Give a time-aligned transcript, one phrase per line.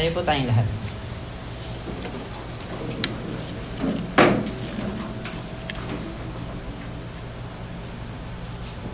[0.00, 0.64] Tayo po tayong lahat.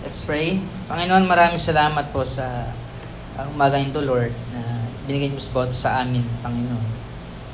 [0.03, 0.59] Let's pray.
[0.91, 2.75] Panginoon, maraming salamat po sa
[3.39, 6.87] uh, umaga ito, Lord, na binigay niyo po sa amin, Panginoon.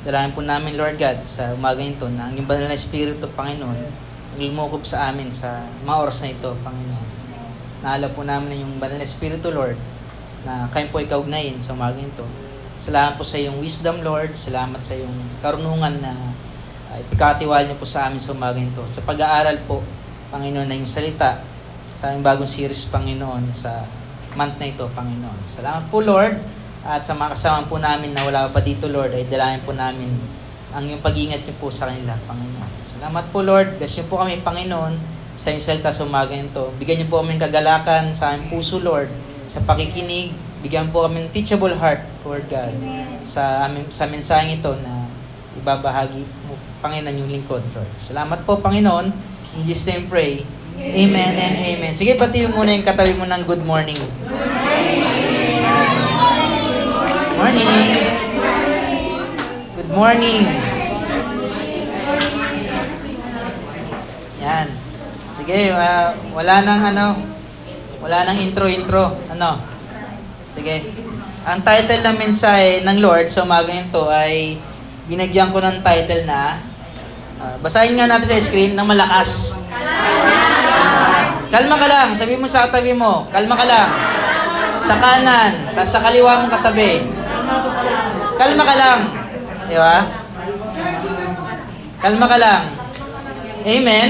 [0.01, 3.77] Dalahan po namin, Lord God, sa umaga ito na ang banal na Espiritu, Panginoon,
[4.41, 7.07] lumukop sa amin sa mga oras na ito, Panginoon.
[7.85, 9.77] Naala po namin yung banal na Espiritu, Lord,
[10.41, 12.25] na kayo po ikaugnayin sa umaga ito.
[12.83, 14.35] Salamat po sa iyong wisdom, Lord.
[14.35, 16.11] Salamat sa iyong karunungan na
[16.91, 18.83] uh, ipikatiwal niyo po sa amin sa umaga ito.
[18.91, 19.79] Sa pag-aaral po,
[20.35, 21.39] Panginoon, na yung salita,
[21.95, 23.87] sa aming bagong series, Panginoon, sa
[24.35, 25.47] month na ito, Panginoon.
[25.47, 26.35] Salamat po, Lord.
[26.83, 30.11] At sa mga kasama po namin na wala pa dito, Lord, ay dalayan po namin
[30.75, 32.71] ang yung pag-ingat niyo po sa kanila, Panginoon.
[32.83, 33.79] Salamat po, Lord.
[33.79, 34.99] Bless niyo po kami, Panginoon,
[35.39, 36.75] sa inyong salita sa umaga ito.
[36.75, 39.07] Bigyan niyo po kami kagalakan sa aming puso, Lord,
[39.47, 40.35] sa pakikinig.
[40.59, 42.71] Bigyan po kami ng teachable heart, Lord God,
[43.27, 45.11] sa, amin, sa mensaheng ito na
[45.59, 47.91] ibabahagi mo, Panginoon, yung lingkod, Lord.
[47.99, 49.11] Salamat po, Panginoon.
[49.59, 50.47] In Jesus' name pray.
[50.79, 51.93] Amen and amen.
[51.93, 53.99] Sige, pati yung muna yung katabi mo ng good morning.
[53.99, 55.03] Good morning.
[57.37, 57.87] Morning.
[59.75, 60.43] Good morning.
[64.41, 64.67] Yan.
[65.35, 67.19] Sige, uh, wala nang ano,
[67.99, 69.11] wala nang intro-intro.
[69.27, 69.59] Ano?
[70.49, 70.87] Sige.
[71.43, 74.55] Ang title ng mensahe ng Lord sa umaga ito ay
[75.11, 76.55] binagyan ko ng title na
[77.43, 79.59] uh, basahin nga natin sa screen ng malakas.
[81.51, 82.09] Kalma ka lang.
[82.15, 83.27] Sabi mo sa katabi mo.
[83.27, 83.89] Kalma ka lang.
[84.79, 85.75] Sa kanan.
[85.75, 87.03] Tapos sa kaliwa mong katabi.
[88.39, 88.99] Kalma ka lang.
[89.67, 89.97] Di ba?
[91.99, 92.63] Kalma ka lang.
[93.67, 94.09] Amen?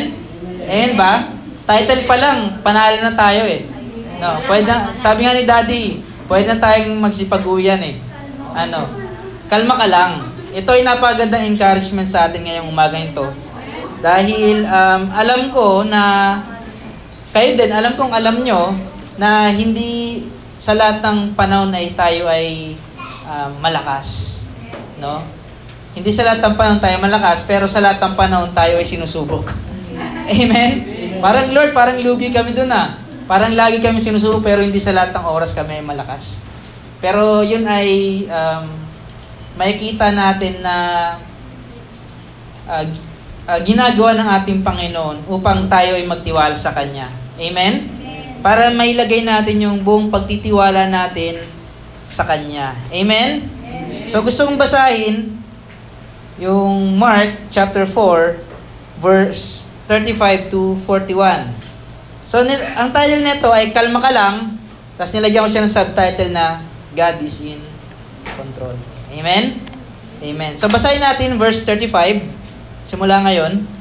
[0.69, 1.25] Amen ba?
[1.65, 2.61] Title pa lang.
[2.61, 3.65] Panalo na tayo eh.
[4.21, 8.01] No, pwede sabi nga ni Daddy, pwede na tayong magsipag-uyan eh.
[8.57, 8.89] Ano?
[9.45, 10.33] Kalma ka lang.
[10.49, 13.29] Ito ay napagandang encouragement sa atin ngayong umaga ito.
[14.01, 16.01] Dahil um, alam ko na
[17.29, 18.73] kayo din, alam kong alam nyo
[19.22, 20.25] na hindi
[20.57, 22.73] sa lahat ng panahon ay tayo ay
[23.29, 24.41] uh, malakas.
[24.97, 25.22] No?
[25.93, 29.53] Hindi sa lahat ng panahon tayo malakas, pero sa lahat ng panahon tayo ay sinusubok.
[30.33, 30.72] Amen?
[31.22, 33.03] Parang Lord, parang lugi kami doon ah.
[33.23, 36.44] Parang lagi kami sinusubok, pero hindi sa lahat ng oras kami ay malakas.
[37.03, 38.66] Pero yun ay um,
[39.59, 40.75] makikita natin na
[42.67, 42.84] uh,
[43.47, 47.11] uh, ginagawa ng ating Panginoon upang tayo ay magtiwala sa Kanya.
[47.39, 47.89] Amen?
[48.44, 51.44] Para mailagay natin yung buong pagtitiwala natin
[52.07, 52.75] sa Kanya.
[52.91, 53.47] Amen?
[54.07, 55.31] So gusto kong basahin
[56.35, 61.62] yung Mark chapter 4 verse 35 to 41.
[62.23, 64.56] So ang title nito ay Kalma ka lang,
[64.95, 66.63] tapos nilagyan ko siya ng subtitle na
[66.95, 67.59] God is in
[68.39, 68.75] control.
[69.11, 69.59] Amen?
[70.23, 70.53] Amen.
[70.56, 72.23] So basahin natin verse 35
[72.88, 73.72] simula ngayon.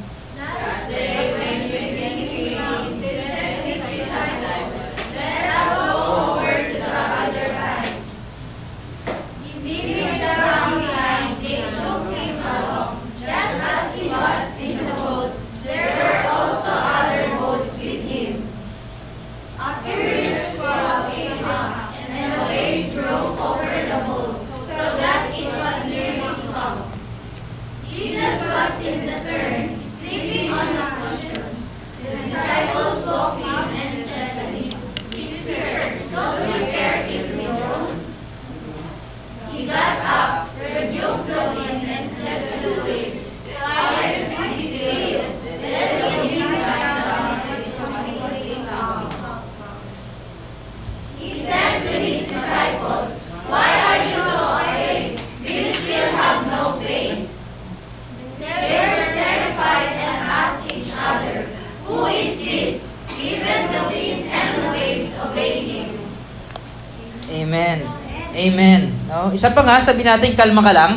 [69.37, 70.93] Isa pa nga, sabi natin, kalma ka lang.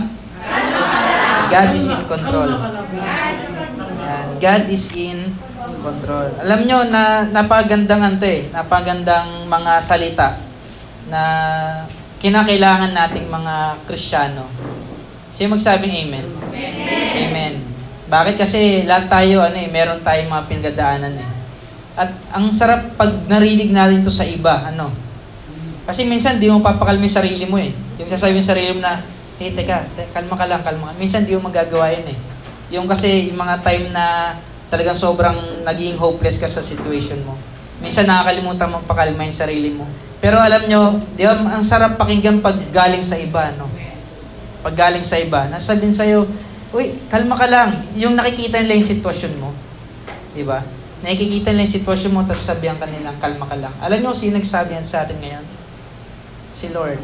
[1.52, 2.50] God is in control.
[2.50, 4.28] Yan.
[4.40, 5.20] God is in
[5.84, 6.30] control.
[6.42, 10.40] Alam nyo, na, napagandang anto eh, napagandang mga salita
[11.12, 11.22] na
[12.18, 14.50] kinakailangan nating mga Kristiyano.
[15.30, 16.26] Sino magsabing amen?
[16.26, 16.74] Amen.
[17.30, 17.56] Amen.
[18.10, 18.36] Bakit?
[18.40, 21.30] Kasi lahat tayo, ano eh, meron tayong mga pinagdaanan eh.
[21.96, 25.05] At ang sarap pag narinig natin to sa iba, ano,
[25.86, 27.70] kasi minsan di mo papakalma yung sarili mo eh.
[28.02, 29.06] Yung sasabihin sa sarili mo na,
[29.38, 30.94] hey, teka, te, kalma ka lang, kalma ka.
[30.98, 32.18] Minsan di mo magagawa yun eh.
[32.74, 34.34] Yung kasi yung mga time na
[34.74, 37.38] talagang sobrang naging hopeless ka sa situation mo.
[37.86, 39.86] Minsan nakakalimutan mo pakalma yung sarili mo.
[40.18, 43.70] Pero alam nyo, di ba, ang sarap pakinggan pag galing sa iba, no?
[44.66, 46.26] pag galing sa iba, nasabihin sa'yo,
[46.74, 47.86] uy, kalma ka lang.
[47.94, 49.54] Yung nakikita nila yung sitwasyon mo.
[50.34, 50.66] Di ba?
[51.06, 53.70] Nakikita nila yung sitwasyon mo, tapos sabihan ka nilang, kalma ka lang.
[53.78, 55.46] Alam nyo, sino nagsabi yan sa atin ngayon?
[56.56, 57.04] Si Lord.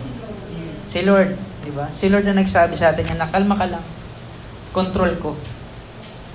[0.88, 1.36] Si Lord.
[1.62, 1.92] Di ba?
[1.92, 3.84] Si Lord na nagsabi sa atin yan, na kalma ka lang.
[4.72, 5.36] Control ko.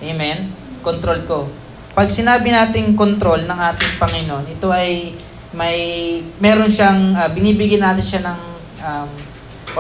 [0.05, 0.53] Amen?
[0.85, 1.49] Control ko.
[1.97, 5.17] Pag sinabi nating control ng ating Panginoon, ito ay
[5.57, 5.79] may
[6.37, 8.41] meron siyang uh, binibigyan natin siya ng
[8.85, 9.11] um,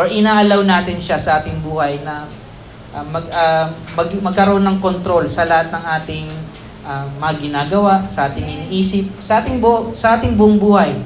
[0.00, 2.24] or inaalaw natin siya sa ating buhay na
[2.96, 6.26] uh, mag, uh, mag, magkaroon ng control sa lahat ng ating
[6.88, 10.96] uh, mga ginagawa, sa ating iniisip, sa ating bu- sa ating buong buhay.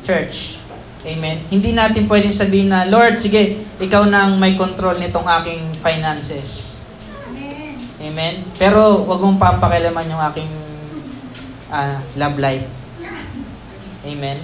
[0.00, 0.63] Church.
[1.04, 1.36] Amen.
[1.52, 6.80] Hindi natin pwedeng sabihin na, Lord, sige, ikaw nang may control nitong aking finances.
[8.00, 8.40] Amen?
[8.56, 10.52] Pero wag mong papakilaman yung aking
[11.68, 12.64] uh, love life.
[14.04, 14.40] Amen?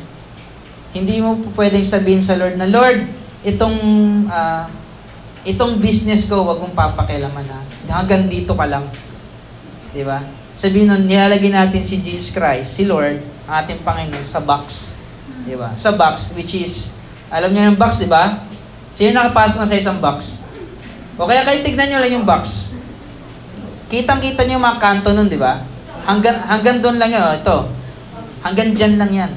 [0.93, 3.09] Hindi mo pwedeng sabihin sa Lord na, Lord,
[3.41, 3.77] itong
[4.29, 4.69] uh,
[5.49, 7.61] itong business ko, wag mong papakilaman na.
[7.89, 8.85] Hanggang dito ka lang.
[9.97, 10.21] Di ba?
[10.53, 13.17] Sabihin nun, nilalagay natin si Jesus Christ, si Lord,
[13.49, 15.00] ating Panginoon, sa box.
[15.45, 15.73] Di ba?
[15.77, 17.01] Sa box, which is,
[17.33, 18.45] alam niyo yung box, di ba?
[18.91, 20.49] Sino nakapasok na sa isang box?
[21.21, 22.77] O kaya kayo tignan nyo lang yung box.
[23.93, 25.61] Kitang-kita niyo yung mga kanto nun, di ba?
[26.09, 27.23] Hanggang, hanggang doon lang yun.
[27.23, 27.57] Oh, ito.
[28.41, 29.33] Hanggang dyan lang yan.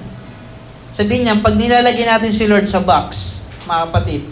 [0.93, 4.23] Sabihin niya, pag nilalagay natin si Lord sa box, mga kapatid,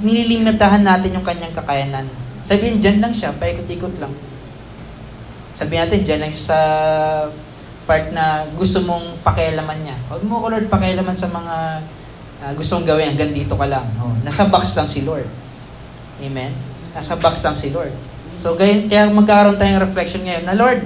[0.00, 2.08] nililimitahan natin yung kanyang kakayanan.
[2.42, 4.12] Sabihin, dyan lang siya, paikot-ikot lang.
[5.52, 6.58] Sabihin natin, dyan lang siya sa
[7.86, 9.96] part na gusto mong pakialaman niya.
[10.10, 11.54] Huwag mo ko, Lord, pakialaman sa mga
[12.42, 13.86] uh, gustong gawin, hanggang dito ka lang.
[14.02, 15.30] Oh, nasa box lang si Lord.
[16.18, 16.50] Amen?
[16.92, 17.94] Nasa box lang si Lord.
[18.34, 20.82] So, kaya, kaya magkaroon tayong reflection ngayon na, Lord,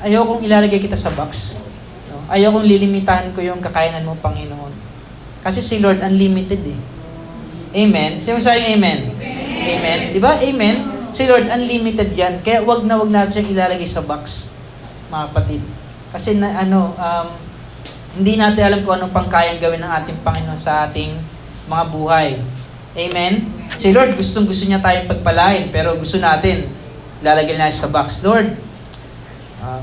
[0.00, 1.64] ayokong ilalagay kita sa box.
[2.08, 2.24] No?
[2.32, 4.72] Ayokong lilimitahan ko yung kakayanan mo, Panginoon.
[5.44, 6.80] Kasi si Lord unlimited eh.
[7.84, 8.16] Amen?
[8.16, 9.12] Sino sa amen?
[9.12, 9.60] Amen.
[9.60, 9.98] Amen.
[10.16, 10.40] Di ba?
[10.40, 10.76] Amen?
[11.12, 12.40] Si Lord unlimited yan.
[12.40, 14.56] Kaya wag na wag natin siyang ilalagay sa box,
[15.12, 15.62] mga kapatid.
[16.14, 17.26] Kasi na, ano, um,
[18.14, 21.10] hindi natin alam kung anong pang kayang gawin ng ating Panginoon sa ating
[21.66, 22.38] mga buhay.
[22.94, 23.42] Amen?
[23.74, 26.70] Si Lord, gustong gusto niya tayong pagpalain, pero gusto natin,
[27.18, 28.22] lalagyan natin sa box.
[28.22, 28.54] Lord,
[29.58, 29.82] uh,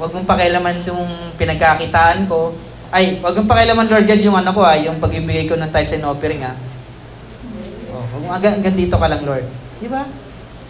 [0.00, 2.56] wag mong pakialaman itong pinagkakitaan ko.
[2.88, 6.00] Ay, wag mong pakialaman, Lord God, yung ano ko, ah, yung pag-ibigay ko ng tithes
[6.00, 6.56] and offering, ah.
[7.92, 9.44] Oh, wag mong hanggang dito ka lang, Lord.
[9.76, 10.08] Di ba?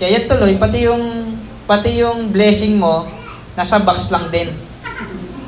[0.03, 1.39] Kaya tuloy, pati yung,
[1.71, 3.07] pati yung blessing mo,
[3.55, 4.72] nasa box lang din.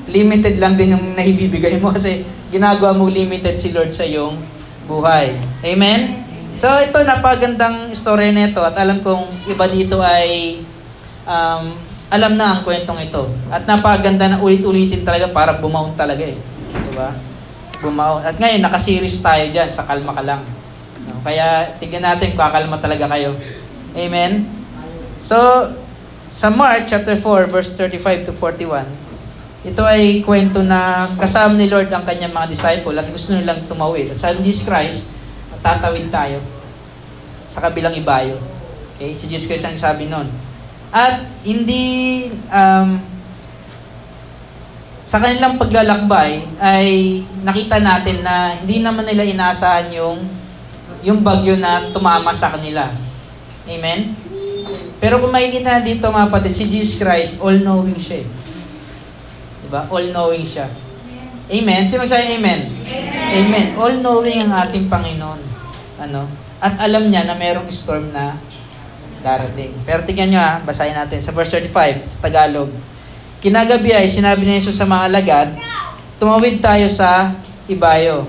[0.08, 4.36] Limited lang din yung naibibigay mo kasi ginagawa mo limited si Lord sa iyong
[4.84, 5.34] buhay.
[5.64, 6.24] Amen?
[6.54, 10.62] So ito, napagandang story nito at alam kong iba dito ay
[11.26, 11.74] um,
[12.14, 13.26] alam na ang kwentong ito.
[13.50, 16.38] At napaganda na ulit-ulitin talaga para bumaon talaga eh.
[16.70, 17.10] Di ba?
[17.82, 18.22] Bumaon.
[18.22, 20.46] At ngayon, nakaseries tayo dyan sa kalma ka lang.
[21.10, 21.18] No?
[21.26, 23.34] Kaya tignan natin, kakalma talaga kayo.
[23.98, 24.46] Amen?
[25.18, 25.36] So,
[26.30, 28.86] sa Mark chapter 4 verse 35 to 41,
[29.64, 34.12] ito ay kwento na kasama ni Lord ang kanyang mga disciple at gusto nilang tumawid.
[34.12, 35.16] At sabi ni Jesus Christ,
[35.64, 36.44] tatawid tayo
[37.48, 38.36] sa kabilang ibayo.
[38.94, 39.16] Okay?
[39.16, 40.28] Si Jesus Christ ang sabi noon.
[40.92, 43.00] At hindi um,
[45.00, 50.20] sa kanilang paglalakbay ay nakita natin na hindi naman nila inaasahan yung
[51.04, 52.84] yung bagyo na tumama sa kanila.
[53.64, 54.12] Amen?
[55.00, 58.24] Pero kung makikita na dito mga kapatid, si Jesus Christ, all-knowing siya.
[58.24, 58.43] Eh.
[59.66, 59.88] Diba?
[59.88, 60.68] All-knowing siya.
[61.44, 61.84] Amen?
[61.84, 62.60] Sino magsabi amen?
[62.68, 63.36] Amen?
[63.36, 63.66] Amen.
[63.76, 65.40] All-knowing ang ating Panginoon.
[66.00, 66.24] Ano?
[66.60, 68.36] At alam niya na mayroong storm na
[69.24, 69.72] darating.
[69.84, 72.68] Pero tingnan nyo ha, basahin natin sa verse 35 sa Tagalog.
[73.40, 75.48] Kinagabi ay sinabi ni Jesus sa mga alagad,
[76.20, 77.32] tumawid tayo sa
[77.64, 78.28] Ibayo.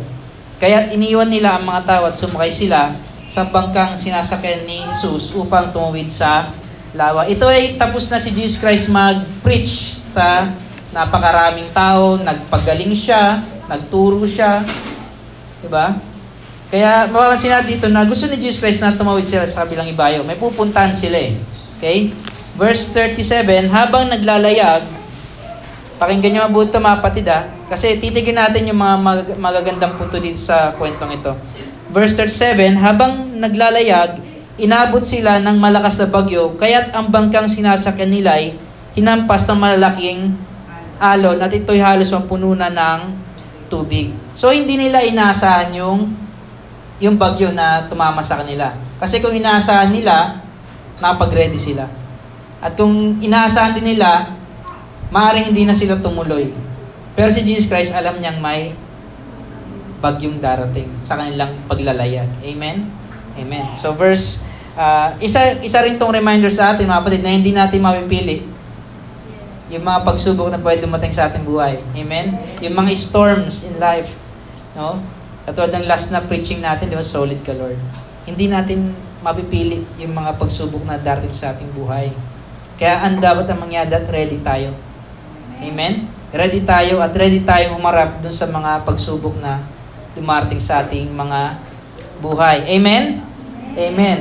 [0.59, 2.95] Kaya iniwan nila ang mga tao at sumakay sila
[3.27, 6.47] sa bangkang sinasakyan ni Jesus upang tumawid sa
[6.95, 7.27] lawa.
[7.27, 10.47] Ito ay tapos na si Jesus Christ mag-preach sa
[10.95, 14.63] napakaraming tao, nagpagaling siya, nagturo siya.
[15.59, 15.91] Diba?
[16.71, 20.23] Kaya mapapansin natin dito na gusto ni Jesus Christ na tumawid sila sa kabilang ibayo.
[20.23, 21.35] May pupuntahan sila eh.
[21.77, 22.15] Okay?
[22.55, 24.87] Verse 37, habang naglalayag,
[25.99, 30.15] pakinggan nyo mabuti ito mga patid ha, kasi titigin natin yung mga mag- magagandang punto
[30.15, 31.35] dito sa kwentong ito.
[31.91, 34.23] Verse 37, habang naglalayag,
[34.55, 38.39] inabot sila ng malakas na bagyo, kaya't ang bangkang sinasakyan nila
[38.95, 40.19] hinampas ng malalaking
[40.99, 43.01] alon at ito'y halos mapuno na ng
[43.67, 44.13] tubig.
[44.37, 45.99] So hindi nila inaasahan yung
[46.99, 48.71] yung bagyo na tumama sa kanila.
[48.95, 50.39] Kasi kung inaasahan nila,
[51.03, 51.83] nakapag-ready sila.
[52.63, 54.31] At kung inaasahan din nila,
[55.11, 56.55] maaaring hindi na sila tumuloy.
[57.15, 58.71] Pero si Jesus Christ, alam niyang may
[59.99, 62.31] bagyong darating sa kanilang paglalayag.
[62.47, 62.87] Amen?
[63.35, 63.65] Amen.
[63.75, 64.47] So verse,
[64.79, 68.54] uh, isa, isa rin tong reminder sa atin mga kapatid na hindi natin mapipili
[69.69, 71.81] yung mga pagsubok na pwede dumating sa ating buhay.
[71.97, 72.37] Amen?
[72.61, 74.13] Yung mga storms in life.
[74.77, 75.01] No?
[75.45, 77.77] Katulad ng last na preaching natin, di ba, solid ka, Lord.
[78.29, 78.93] Hindi natin
[79.25, 82.13] mapipili yung mga pagsubok na darating sa ating buhay.
[82.77, 84.73] Kaya ang dapat na mangyari, ready tayo.
[85.57, 86.05] Amen?
[86.29, 89.65] Ready tayo at ready tayo humarap dun sa mga pagsubok na
[90.13, 91.57] dumarating sa ating mga
[92.21, 92.69] buhay.
[92.69, 93.23] Amen?
[93.73, 94.19] Amen.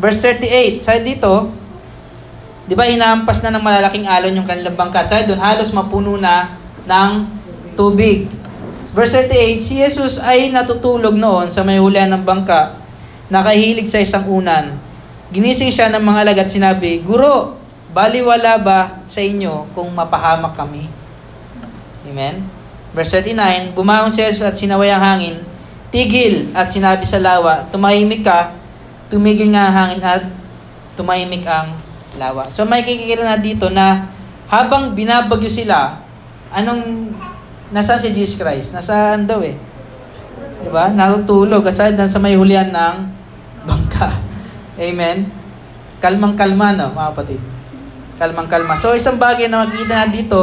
[0.00, 1.61] Verse 38, sa dito,
[2.72, 5.04] Di ba hinampas na ng malalaking alon yung kanilang bangka?
[5.04, 6.56] Sa doon, halos mapuno na
[6.88, 7.28] ng
[7.76, 8.24] tubig.
[8.96, 12.80] Verse 38, si Jesus ay natutulog noon sa may hulihan ng bangka,
[13.28, 14.72] nakahilig sa isang unan.
[15.28, 17.60] Ginising siya ng mga lagat sinabi, Guro,
[17.92, 20.88] baliwala ba sa inyo kung mapahamak kami?
[22.08, 22.40] Amen?
[22.96, 25.44] Verse 39, bumangon si Jesus at sinaway ang hangin,
[25.92, 28.56] tigil at sinabi sa lawa, tumahimik ka,
[29.12, 30.24] tumigil nga ang hangin at
[30.96, 32.48] tumahimik ang lawa.
[32.52, 34.08] So may kikikita na dito na
[34.52, 35.96] habang binabagyo sila,
[36.52, 37.12] anong,
[37.72, 38.76] nasa si Jesus Christ?
[38.76, 39.56] Nasaan daw eh?
[40.62, 40.92] Di ba?
[40.92, 42.96] Natutulog at sa, sa may hulihan ng
[43.64, 44.12] bangka.
[44.84, 45.24] Amen?
[46.04, 47.40] Kalmang-kalma, no, mga kapatid?
[48.20, 48.76] Kalmang-kalma.
[48.76, 50.40] So, isang bagay na makikita na dito,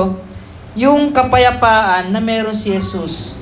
[0.73, 3.37] yung kapayapaan na meron si Jesus.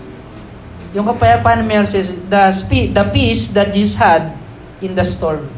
[0.91, 2.19] Yung kapayapaan na meron si Jesus.
[2.27, 4.35] The, speed, the peace that Jesus had
[4.83, 5.56] in the storm.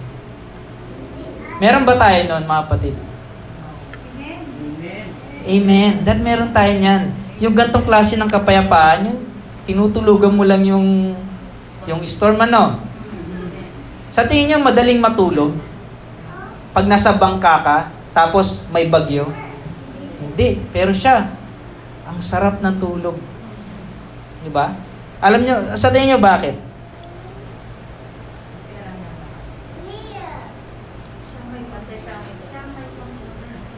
[1.60, 2.96] Meron ba tayo noon, mga kapatid?
[4.16, 5.06] Amen.
[5.44, 5.94] Amen.
[6.08, 7.12] That meron tayo niyan.
[7.44, 9.20] Yung gantong klase ng kapayapaan, yung
[9.68, 11.16] tinutulugan mo lang yung
[11.84, 12.80] yung storm ano.
[14.08, 15.52] Sa tingin niyo madaling matulog?
[16.72, 17.78] Pag nasa bangka ka,
[18.16, 19.28] tapos may bagyo?
[20.24, 20.64] Hindi.
[20.72, 21.28] Pero siya,
[22.08, 23.20] ang sarap ng tulog.
[24.48, 24.72] Di ba?
[25.20, 26.69] Alam niyo, sa tingin niyo bakit?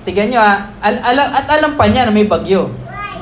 [0.01, 2.73] Tigan nyo ha, al- al- at alam pa niya na may bagyo.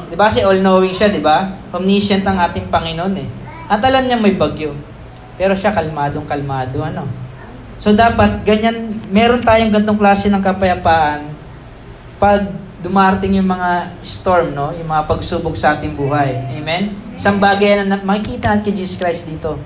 [0.10, 0.32] Di ba?
[0.32, 1.54] Kasi all-knowing siya, di ba?
[1.70, 3.30] Omniscient ang ating Panginoon eh.
[3.70, 4.74] At alam niya may bagyo.
[5.38, 7.06] Pero siya kalmadong kalmado, ano?
[7.80, 11.32] So dapat, ganyan, meron tayong gantong klase ng kapayapaan
[12.20, 12.44] pag
[12.84, 14.76] dumarating yung mga storm, no?
[14.76, 16.36] Yung mga pagsubok sa ating buhay.
[16.60, 16.96] Amen?
[17.16, 19.60] Isang bagay na makikita natin kay Jesus Christ dito.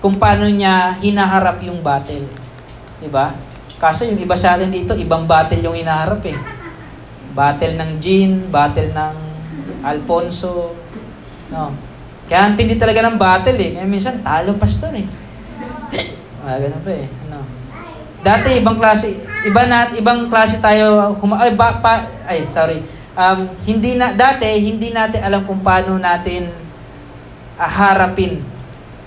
[0.00, 2.24] Kung paano niya hinaharap yung battle.
[3.00, 3.36] Di ba?
[3.80, 6.36] Kaso yung iba sa atin dito, ibang battle yung hinaharap eh.
[7.32, 9.14] Battle ng Jean, battle ng
[9.80, 10.76] Alfonso.
[11.48, 11.72] No.
[12.28, 13.80] Kaya ang tindi talaga ng battle eh.
[13.80, 15.08] Kaya minsan, talo pastor eh.
[16.44, 17.08] ah, ganun pa eh.
[17.08, 17.40] Ano.
[18.20, 19.16] Dati ibang klase,
[19.48, 22.84] iba na ibang klase tayo huma, ay, ba, pa, ay sorry.
[23.16, 26.46] Um, hindi na dati hindi natin alam kung paano natin
[27.58, 28.40] aharapin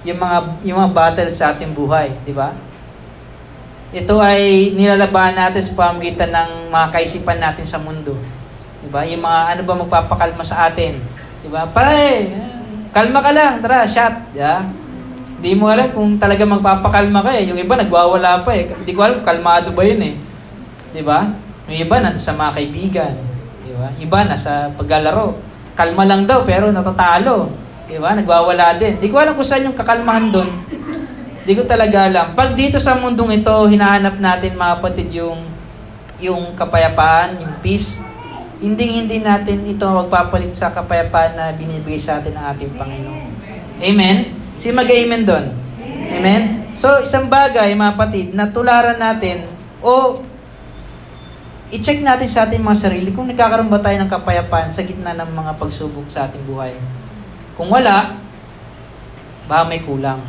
[0.04, 0.38] yung mga
[0.68, 2.52] yung mga battles sa ating buhay, di ba?
[3.94, 8.18] Ito ay nilalabanan natin sa pamamagitan ng mga kaisipan natin sa mundo.
[8.82, 9.06] Di ba?
[9.06, 10.98] Yung mga ano ba magpapakalma sa atin.
[11.46, 11.70] Di ba?
[11.70, 12.26] Pare,
[12.90, 14.34] kalma ka lang, tara, shot.
[14.34, 14.66] Yeah?
[15.38, 17.46] Hindi mo alam kung talaga magpapakalma ka eh.
[17.46, 18.66] Yung iba nagwawala pa eh.
[18.66, 20.18] Hindi ko alam kalmado ba yun eh.
[20.90, 21.30] Di ba?
[21.70, 23.14] Yung iba nasa mga kaibigan.
[23.62, 23.94] Di ba?
[24.02, 25.38] Iba nasa paglalaro.
[25.78, 27.54] Kalma lang daw pero natatalo.
[27.86, 28.18] Di ba?
[28.18, 28.98] Nagwawala din.
[28.98, 30.50] Hindi ko alam kung saan yung kakalmahan doon.
[31.44, 32.32] Di ko talaga alam.
[32.40, 35.44] Pag dito sa mundong ito, hinahanap natin mga kapatid yung,
[36.24, 38.00] yung kapayapaan, yung peace.
[38.64, 43.30] Hindi hindi natin ito magpapalit sa kapayapaan na binibigay sa atin ng ating Panginoon.
[43.84, 44.32] Amen?
[44.56, 45.46] Si mag-amen doon.
[46.16, 46.72] Amen?
[46.72, 49.44] So, isang bagay, mga kapatid, na tularan natin
[49.84, 50.24] o
[51.76, 55.28] i-check natin sa ating mga sarili kung nagkakaroon ba tayo ng kapayapaan sa gitna ng
[55.28, 56.72] mga pagsubok sa ating buhay.
[57.60, 58.16] Kung wala,
[59.52, 60.24] baka may kulang.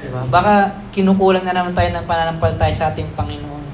[0.00, 0.24] Diba?
[0.32, 3.64] Baka kinukulang na naman tayo ng pananampalataya sa ating Panginoon.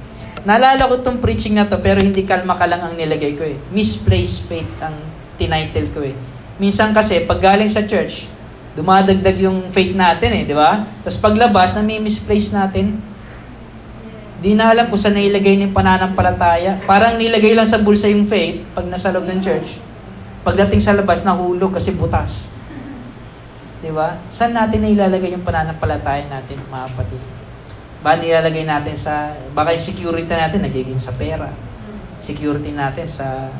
[0.46, 3.58] Naalala ko itong preaching na to pero hindi kalma ka lang ang nilagay ko eh.
[3.74, 4.94] Misplaced faith ang
[5.38, 6.14] tinitle ko eh.
[6.62, 8.30] Minsan kasi pag galing sa church,
[8.78, 10.86] dumadagdag yung faith natin eh, di ba?
[11.02, 12.98] Tapos paglabas, nami-misplace natin.
[14.38, 16.84] Di na alam kung saan nailagay ng pananampalataya.
[16.84, 19.80] Parang nilagay lang sa bulsa yung faith pag nasa loob ng church.
[20.46, 22.54] Pagdating sa labas, nahulog kasi butas.
[23.80, 24.16] Di ba?
[24.32, 27.22] Saan natin na ilalagay yung pananampalataya natin, mga kapatid?
[28.00, 31.52] Ba nilalagay natin sa, baka yung security natin nagiging sa pera.
[32.16, 33.52] Security natin sa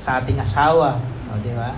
[0.00, 0.96] sa ating asawa.
[1.28, 1.76] O, di ba?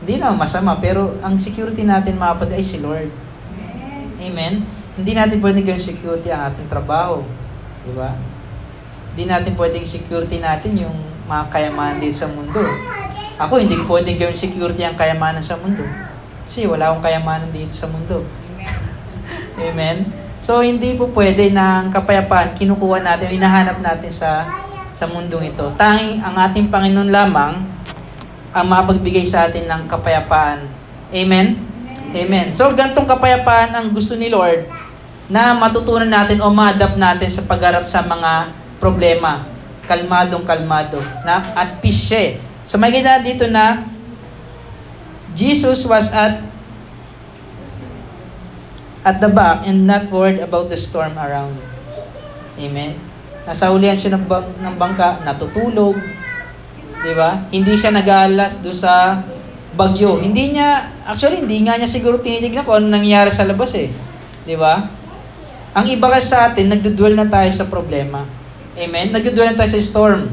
[0.00, 3.12] Hindi na masama, pero ang security natin, mga kapatid, ay si Lord.
[4.18, 4.64] Amen?
[4.96, 7.20] Hindi natin pwedeng gawin security ang ating trabaho.
[7.84, 8.16] Di ba?
[9.12, 10.96] Hindi natin pwedeng security natin yung
[11.28, 12.60] mga kayamanan dito sa mundo.
[13.38, 16.07] Ako, hindi pwedeng gawin security ang kayamanan sa mundo
[16.48, 18.24] kasi wala akong kayamanan dito sa mundo.
[19.68, 20.08] Amen?
[20.40, 24.48] So, hindi po pwede na ang kapayapaan kinukuha natin, hinahanap natin sa
[24.96, 25.68] sa mundong ito.
[25.76, 27.60] Tanging ang ating Panginoon lamang
[28.50, 30.64] ang mapagbigay sa atin ng kapayapaan.
[31.12, 31.54] Amen?
[32.16, 32.48] Amen.
[32.56, 34.64] So, gantong kapayapaan ang gusto ni Lord
[35.28, 39.44] na matutunan natin o ma-adapt natin sa pagharap sa mga problema.
[39.84, 41.04] Kalmadong kalmado.
[41.28, 42.40] Na, at peace siya.
[42.64, 43.84] So, may kita dito na
[45.38, 46.42] Jesus was at
[49.06, 51.54] at the back and not worried about the storm around.
[52.58, 52.98] Amen.
[53.46, 54.26] Nasa ulian siya ng,
[54.60, 55.94] ng bangka, natutulog.
[56.98, 57.46] Di ba?
[57.54, 59.22] Hindi siya nag-aalas do sa
[59.78, 60.18] bagyo.
[60.18, 63.88] Hindi niya, actually, hindi nga niya siguro tinitignan kung ano nangyayari sa labas eh.
[64.42, 64.82] Di ba?
[65.78, 68.26] Ang iba kasi sa atin, nagdudwell na tayo sa problema.
[68.74, 69.14] Amen?
[69.14, 70.26] Nagdudwell na tayo sa storm.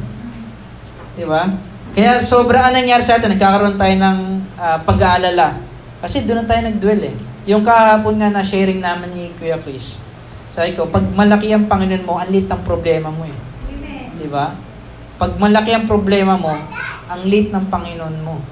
[1.13, 1.53] Di ba?
[1.95, 4.17] Kaya sobra ang nangyari sa atin, nagkakaroon tayo ng
[4.59, 5.55] uh, pag-aalala.
[6.03, 7.15] Kasi doon na tayo nagdwell eh.
[7.47, 10.03] Yung kahapon nga na sharing naman ni Kuya Chris,
[10.51, 13.35] sabi ko, pag malaki ang Panginoon mo, ang lit ng problema mo eh.
[14.15, 14.55] Di ba?
[15.15, 16.51] Pag malaki ang problema mo,
[17.07, 18.43] ang lit ng Panginoon mo.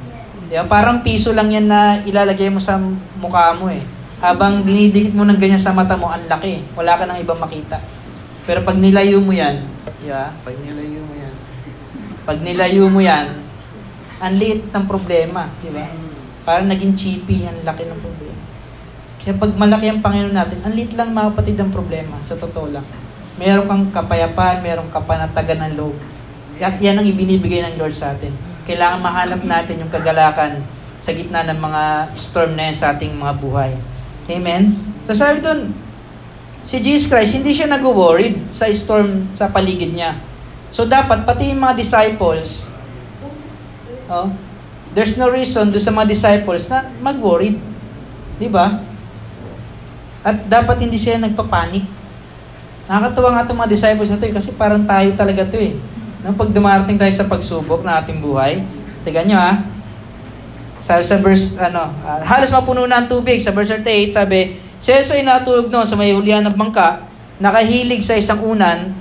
[0.48, 0.64] Di ba?
[0.64, 2.80] Parang piso lang yan na ilalagay mo sa
[3.20, 3.84] mukha mo eh.
[4.24, 6.64] Habang dinidikit mo ng ganyan sa mata mo, ang laki.
[6.80, 7.80] Wala ka nang ibang makita.
[8.44, 9.64] Pero pag nilayo mo yan,
[10.04, 10.32] di ba?
[10.44, 11.23] Pag nilayo mo yan,
[12.24, 13.36] pag nilayo mo yan,
[14.24, 15.84] ang liit ng problema, di ba?
[16.48, 18.40] Parang naging chippy, ang laki ng problema.
[19.20, 22.84] Kaya pag malaki ang Panginoon natin, ang liit lang mga ang problema, sa totoo lang.
[23.36, 25.96] Meron kang kapayapaan, meron ka panatagan ng loob.
[26.60, 28.32] At yan ang ibinibigay ng Lord sa atin.
[28.64, 30.64] Kailangan mahanap natin yung kagalakan
[31.04, 31.84] sa gitna ng mga
[32.16, 33.76] storm na yan sa ating mga buhay.
[34.32, 34.80] Amen?
[35.04, 35.76] So sabi doon,
[36.64, 40.16] si Jesus Christ, hindi siya nag-worried sa storm sa paligid niya.
[40.74, 42.74] So dapat, pati yung mga disciples,
[44.10, 44.34] oh,
[44.98, 47.62] there's no reason do sa mga disciples na mag-worried.
[48.42, 48.82] Di ba?
[50.26, 51.86] At dapat hindi sila nagpapanik.
[52.90, 55.78] Nakakatuwa nga itong mga disciples na ito eh, kasi parang tayo talaga ito eh.
[56.26, 58.66] Nang pag dumarating tayo sa pagsubok na ating buhay,
[59.06, 59.62] tigan nyo ha,
[60.84, 63.40] sabi sa verse, ano, uh, halos mapuno na ang tubig.
[63.40, 67.08] Sa verse 38, sabi, si Jesus ay natulog noon sa may hulihan ng bangka,
[67.40, 68.92] nakahilig sa isang unan,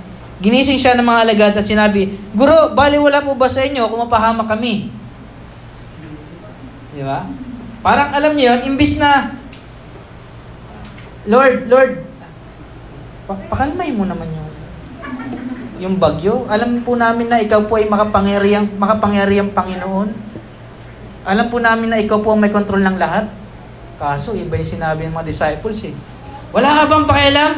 [0.43, 4.03] ginising siya ng mga alagad at sinabi, Guro, bali wala po ba sa inyo kung
[4.03, 4.91] mapahamak kami?
[6.91, 7.23] Di ba?
[7.79, 9.39] Parang alam niyo yun, imbis na
[11.23, 12.03] Lord, Lord,
[13.47, 14.51] pakalmay mo naman yung
[15.83, 16.47] yung bagyo.
[16.47, 20.15] Alam po namin na ikaw po ay makapangyarihang, makapangyarihang Panginoon.
[21.27, 23.27] Alam po namin na ikaw po ang may kontrol ng lahat.
[23.99, 25.95] Kaso, iba yung sinabi ng mga disciples eh.
[26.55, 27.51] Wala ka bang pakialam?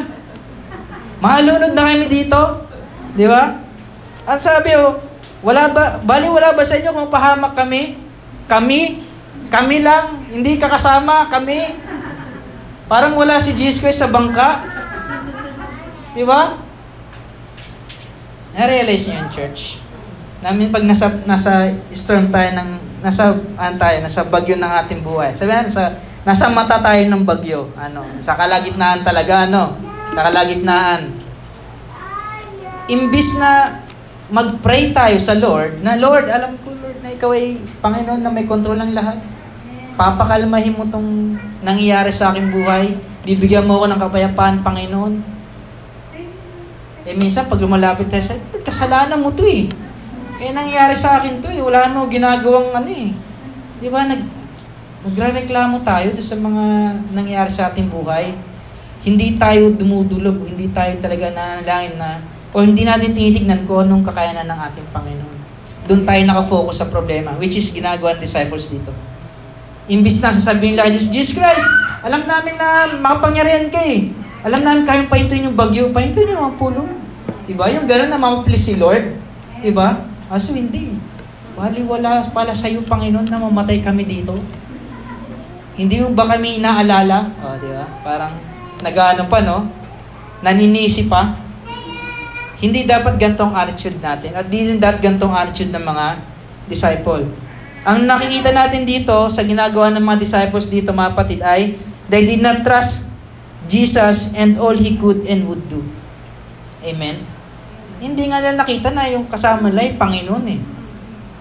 [1.22, 2.65] Mahalunod na kami dito.
[3.16, 3.56] Di ba?
[4.28, 5.00] At sabi oh,
[5.40, 7.96] wala ba, bali wala ba sa inyo kung pahamak kami?
[8.44, 9.02] Kami?
[9.48, 10.28] Kami lang?
[10.28, 11.32] Hindi ka kasama?
[11.32, 11.86] Kami?
[12.86, 14.62] Parang wala si Jesus Christ sa bangka.
[16.14, 16.54] Di ba?
[18.56, 19.82] Na-realize niyo yun, church?
[20.40, 22.70] Namin pag nasa, nasa storm tayo ng,
[23.02, 25.34] nasa, an tayo, nasa bagyo ng ating buhay.
[25.34, 25.92] Sabi natin, sa,
[26.24, 27.68] nasa mata tayo ng bagyo.
[27.76, 29.76] Ano, sa kalagitnaan talaga, ano?
[30.14, 31.25] Sa kalagitnaan.
[32.86, 33.82] Imbis na
[34.30, 38.46] mag-pray tayo sa Lord, na Lord, alam ko, Lord, na ikaw ay Panginoon na may
[38.46, 39.18] kontrol ng lahat
[39.96, 42.94] papakalmahin mo tong nangyayari sa aking buhay.
[43.24, 45.14] Bibigyan mo ako ng kapayapaan, Panginoon.
[47.08, 49.66] Eh minsan pag lumalapit tayo sa kasalanan mo to eh.
[50.36, 51.64] Kaya nangyayari sa akin to eh.
[51.64, 53.16] Wala mo ginagawang ano eh.
[53.80, 54.04] Di ba?
[54.04, 54.20] Nag,
[55.08, 56.64] nagre-reklamo tayo sa mga
[57.16, 58.36] nangyayari sa ating buhay.
[59.06, 62.18] Hindi tayo dumudulog, hindi tayo talaga nanalangin na,
[62.56, 65.36] o hindi natin tinitignan kung anong kakayanan ng ating Panginoon.
[65.84, 68.96] Doon tayo nakafocus sa problema, which is ginagawa ng disciples dito.
[69.92, 71.68] Imbis na sasabihin lang Jesus, Christ,
[72.00, 74.08] alam namin na makapangyarihan ka eh.
[74.40, 76.88] Alam namin kayong pahintuin yung bagyo, pahintuin yung mga pulo.
[77.44, 77.68] Diba?
[77.68, 79.04] Yung gano'n na mapaplis si Lord.
[79.60, 80.08] Diba?
[80.32, 80.96] Aso hindi.
[81.54, 84.32] Bali wala pala sa iyo, Panginoon, na mamatay kami dito.
[85.76, 87.36] Hindi mo ba kami inaalala?
[87.36, 87.84] O, oh, di ba?
[88.00, 88.32] Parang
[88.80, 89.68] nag-ano pa, no?
[90.40, 91.45] Naninisi pa.
[92.56, 94.32] Hindi dapat gantong attitude natin.
[94.32, 96.06] At di din dapat gantong attitude ng mga
[96.66, 97.28] disciple.
[97.86, 101.78] Ang nakikita natin dito sa ginagawa ng mga disciples dito mga patid ay
[102.10, 103.14] they did not trust
[103.70, 105.84] Jesus and all He could and would do.
[106.82, 107.22] Amen?
[108.02, 110.60] Hindi nga nila nakita na yung kasama nila yung Panginoon eh.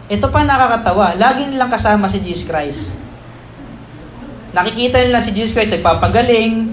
[0.06, 1.18] Ito pa nakakatawa.
[1.18, 3.02] Lagi nilang kasama si Jesus Christ.
[4.54, 6.72] Nakikita nila si Jesus Christ nagpapagaling,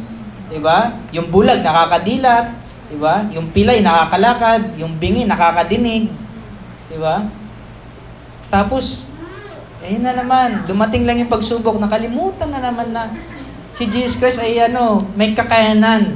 [0.52, 1.00] di ba?
[1.10, 2.61] Yung bulag nakakadilat,
[2.92, 3.24] di ba?
[3.32, 6.12] Yung pilay nakakalakad, yung bingi nakakadinig,
[6.92, 7.24] di ba?
[8.52, 9.10] Tapos
[9.82, 13.10] Ayun na naman, dumating lang yung pagsubok, nakalimutan na naman na
[13.74, 16.14] si Jesus Christ ay ano, may kakayanan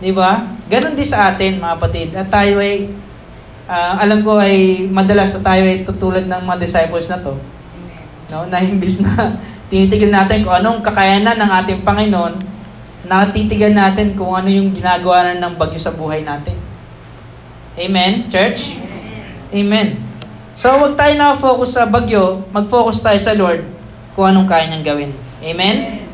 [0.00, 0.48] Di ba?
[0.72, 2.08] Ganon din sa atin, mga kapatid.
[2.16, 2.88] At tayo ay,
[3.68, 7.36] uh, alam ko ay madalas na tayo ay tutulad ng mga disciples na to.
[8.32, 8.48] No?
[8.48, 9.36] Na imbis na
[9.68, 12.34] tinitigil natin kung anong kakayanan ng ating Panginoon,
[13.04, 16.56] natitigan natin kung ano yung ginagawa ng bagyo sa buhay natin.
[17.80, 18.76] Amen, church?
[19.50, 19.96] Amen.
[20.52, 23.64] So, huwag tayo na-focus sa bagyo, mag-focus tayo sa Lord
[24.12, 25.10] kung anong kaya niyang gawin.
[25.40, 26.04] Amen?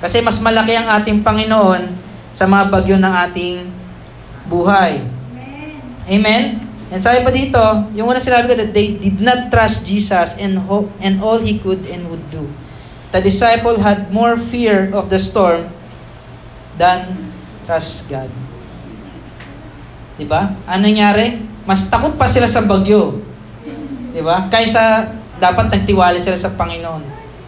[0.00, 1.92] Kasi mas malaki ang ating Panginoon
[2.32, 3.68] sa mga bagyo ng ating
[4.48, 5.04] buhay.
[6.08, 6.64] Amen?
[6.92, 7.60] And sabi pa dito,
[7.96, 11.60] yung una sinabi ko that they did not trust Jesus and, hope, and all he
[11.60, 12.48] could and would do.
[13.12, 15.68] The disciple had more fear of the storm
[16.76, 17.32] than
[17.64, 18.30] trust God.
[20.16, 20.54] Diba?
[20.68, 21.40] Ano nangyari?
[21.64, 23.22] Mas takot pa sila sa bagyo.
[24.12, 24.46] Diba?
[24.52, 25.08] Kaysa
[25.40, 27.02] dapat nagtiwala sila sa Panginoon.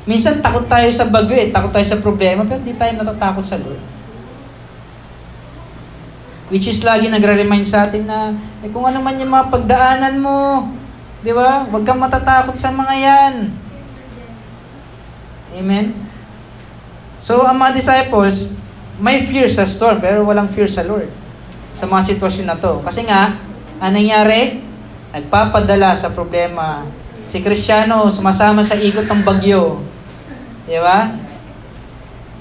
[0.05, 3.57] Minsan takot tayo sa bagyo eh, takot tayo sa problema, pero hindi tayo natatakot sa
[3.57, 3.81] Lord.
[6.53, 10.69] Which is lagi nagre-remind sa atin na eh, kung ano man yung mga pagdaanan mo,
[11.25, 11.65] di ba?
[11.73, 13.35] Huwag kang matatakot sa mga yan.
[15.57, 15.97] Amen?
[17.17, 18.61] So, ang mga disciples,
[19.03, 21.11] may fear sa storm, pero walang fear sa Lord.
[21.75, 22.79] Sa mga sitwasyon na to.
[22.87, 23.35] Kasi nga,
[23.83, 24.63] ang nangyari?
[25.11, 26.87] Nagpapadala sa problema.
[27.27, 29.83] Si Kristiyano, sumasama sa ikot ng bagyo.
[30.69, 31.11] Di ba?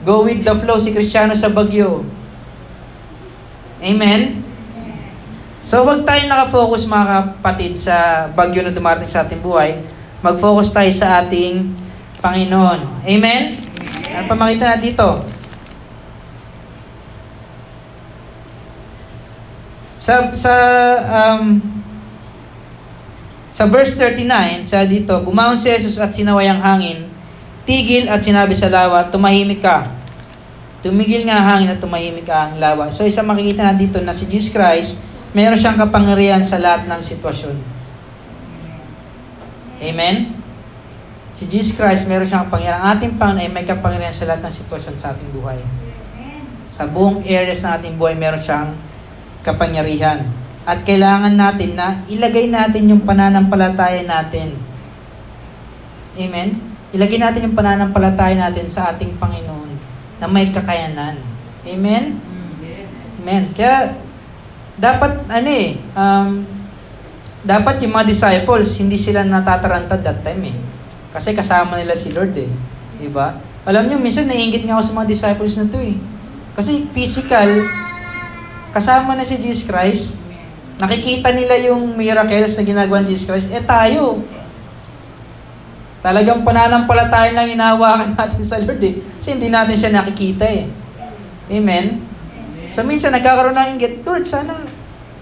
[0.06, 2.06] Go with the flow si Kristiyano sa bagyo.
[3.82, 4.44] Amen?
[5.64, 9.80] So, wag tayo nakafocus mga kapatid sa bagyo na dumarating sa ating buhay.
[10.20, 11.72] Mag-focus tayo sa ating
[12.22, 13.08] Panginoon.
[13.08, 13.58] Amen?
[14.14, 15.33] Ano pa makita?
[20.04, 20.56] Sa, sa,
[21.08, 21.64] um,
[23.56, 27.08] sa verse 39, sa dito, Bumaon si Jesus at sinaway ang hangin,
[27.64, 29.88] tigil at sinabi sa lawa, tumahimik ka.
[30.84, 32.92] Tumigil nga hangin at tumahimik ang lawa.
[32.92, 37.00] So isang makikita na dito na si Jesus Christ, meron siyang kapangyarihan sa lahat ng
[37.00, 37.56] sitwasyon.
[39.88, 40.36] Amen?
[41.32, 42.84] Si Jesus Christ, meron siyang kapangyarihan.
[42.84, 45.64] Ang ating Panginoon ay may kapangyarihan sa lahat ng sitwasyon sa ating buhay.
[46.68, 48.76] Sa buong areas ng ating buhay, meron siyang
[49.44, 50.24] kapangyarihan.
[50.64, 54.56] At kailangan natin na ilagay natin yung pananampalataya natin.
[56.16, 56.56] Amen?
[56.96, 59.72] Ilagay natin yung pananampalataya natin sa ating Panginoon
[60.24, 61.20] na may kakayanan.
[61.68, 62.16] Amen?
[63.20, 63.44] Amen.
[63.52, 64.00] Kaya,
[64.80, 66.48] dapat, ano eh, um,
[67.44, 70.58] dapat yung mga disciples, hindi sila natatarantad that time eh.
[71.12, 72.48] Kasi kasama nila si Lord eh.
[73.04, 73.36] Diba?
[73.68, 75.96] Alam nyo, minsan naiingit nga ako sa mga disciples na to eh.
[76.56, 77.83] Kasi physical,
[78.74, 80.26] kasama na si Jesus Christ,
[80.82, 84.26] nakikita nila yung miracles na ginagawa ni Jesus Christ, eh tayo,
[86.04, 89.00] Talagang pananampalataya lang inahawakan natin sa Lord eh.
[89.00, 90.68] Kasi hindi natin siya nakikita eh.
[91.48, 92.04] Amen?
[92.68, 94.60] So minsan nagkakaroon ng inggit, Lord, sana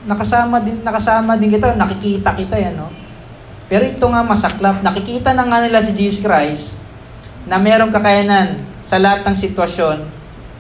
[0.10, 2.90] nakasama din, nakasama din kita, nakikita kita yan, no?
[3.70, 6.82] Pero ito nga masaklap, nakikita na nga nila si Jesus Christ
[7.46, 10.02] na merong kakayanan sa lahat ng sitwasyon,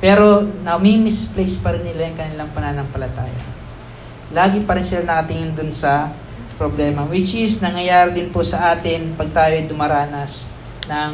[0.01, 3.37] pero nami-misplace pa rin nila yung kanilang pananampalataya.
[4.33, 6.09] Lagi pa rin sila nakatingin dun sa
[6.57, 10.57] problema, which is nangyayari din po sa atin pag tayo ay dumaranas
[10.89, 11.11] ng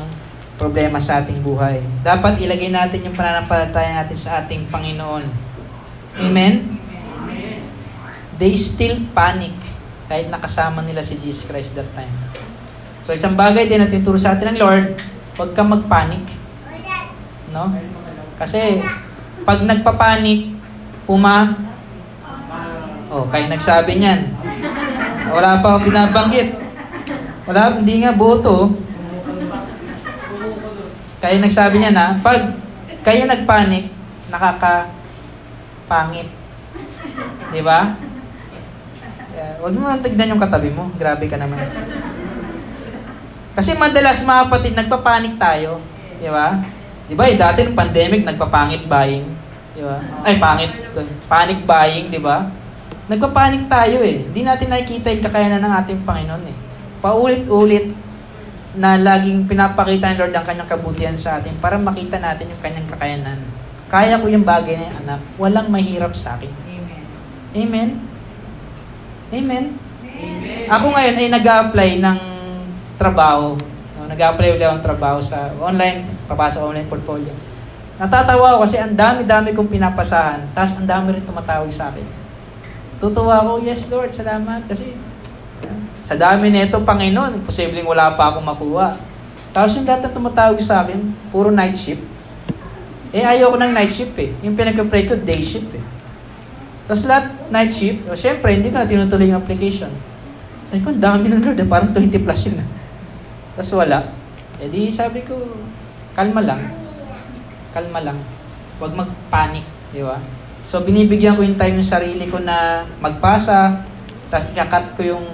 [0.55, 1.83] problema sa ating buhay.
[1.99, 5.27] Dapat ilagay natin yung pananampalataya natin sa ating Panginoon.
[6.23, 6.79] Amen?
[8.39, 9.53] They still panic
[10.07, 12.11] kahit nakasama nila si Jesus Christ that time.
[13.03, 14.95] So isang bagay din na tinuturo sa atin ng Lord,
[15.35, 16.23] huwag kang magpanic.
[17.51, 17.71] No?
[18.37, 18.85] Kasi
[19.41, 20.53] pag nagpapanik,
[21.09, 21.57] puma,
[23.09, 24.29] oh, kaya nagsabi niyan,
[25.33, 26.53] wala pa akong binabanggit.
[27.49, 28.77] Wala, hindi nga boto.
[31.17, 32.53] Kaya nagsabi niya na, pag
[33.01, 33.89] kayo nagpanik,
[34.29, 36.29] nakakapangit.
[37.49, 37.95] Di ba?
[39.37, 40.91] Uh, huwag mo nang tignan yung katabi mo.
[40.99, 41.63] Grabe ka naman.
[43.57, 45.79] Kasi madalas mga kapatid, nagpapanik tayo.
[46.19, 46.76] Di ba?
[47.07, 49.25] Di ba, eh, dati ng pandemic, nagpapangit buying.
[49.73, 49.97] Di ba?
[50.27, 50.71] Ay, pangit.
[51.31, 52.47] Panic buying, di ba?
[53.07, 54.27] Nagpapanik tayo eh.
[54.27, 56.55] Hindi natin nakikita yung kakayanan ng ating Panginoon eh.
[56.99, 57.95] Paulit-ulit
[58.75, 62.87] na laging pinapakita ni Lord ang kanyang kabutihan sa atin para makita natin yung kanyang
[62.91, 63.39] kakayanan.
[63.87, 65.19] Kaya ko yung bagay na yung anak.
[65.39, 66.51] Walang mahirap sa akin.
[66.51, 67.03] Amen.
[67.55, 67.89] Amen?
[69.31, 69.65] Amen?
[70.03, 70.67] Amen.
[70.67, 72.19] Ako ngayon ay nag-apply ng
[72.99, 73.55] trabaho.
[74.07, 77.31] Nag-apply ulit akong trabaho sa online, papasok online portfolio.
[77.97, 82.05] Natatawa ako kasi ang dami-dami kong pinapasahan, tapos ang dami rin tumatawag sa akin.
[82.97, 84.65] Tutuwa ako, yes Lord, salamat.
[84.69, 84.93] Kasi
[86.07, 88.95] sa dami nito, Panginoon, posibleng wala pa akong makuha.
[89.51, 91.01] Tapos yung lahat na tumatawag sa akin,
[91.33, 92.05] puro night shift.
[93.11, 94.31] Eh, ayaw ko ng night shift eh.
[94.45, 95.83] Yung pinag-pray ko, day shift eh.
[96.87, 99.89] Tapos lahat night shift, o syempre, hindi ko na tinutuloy yung application.
[100.63, 102.61] Sabi ko, dami ng Lord, parang 20 plus yun.
[103.57, 104.13] Tapos wala.
[104.61, 105.33] E di sabi ko,
[106.13, 106.61] kalma lang.
[107.73, 108.21] Kalma lang.
[108.77, 110.21] Huwag magpanic, di ba?
[110.61, 113.81] So binibigyan ko yung time yung sarili ko na magpasa,
[114.29, 115.25] tapos ikakat ko yung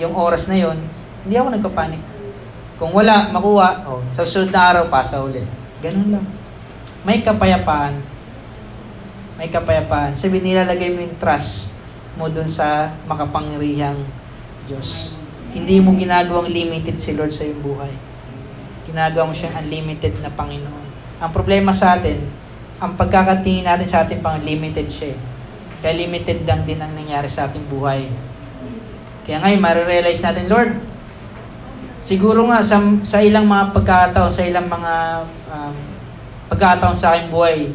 [0.00, 0.78] yung oras na yon,
[1.22, 2.02] hindi ako nagpapanik.
[2.80, 5.46] Kung wala, makuha, oh, sa susunod na araw, pasa ulit.
[5.78, 6.26] Ganun lang.
[7.06, 8.14] May kapayapaan
[9.34, 10.14] may kapayapaan.
[10.14, 11.78] Sabi, nilalagay mo yung trust
[12.14, 13.98] mo dun sa makapangyarihang
[14.70, 15.18] Diyos.
[15.54, 17.94] Hindi mo ginagawang limited si Lord sa iyong buhay.
[18.90, 20.86] Ginagawa mo siyang unlimited na Panginoon.
[21.22, 22.18] Ang problema sa atin,
[22.82, 25.14] ang pagkakatingin natin sa ating pang limited siya.
[25.14, 25.18] Eh.
[25.78, 28.10] Kaya limited lang din ang nangyari sa ating buhay.
[29.24, 30.74] Kaya ngayon, marirealize natin, Lord,
[32.04, 34.92] siguro nga sa, sa ilang mga pagkataon, sa ilang mga
[35.48, 35.74] um,
[36.52, 37.72] pagkataon sa aking buhay,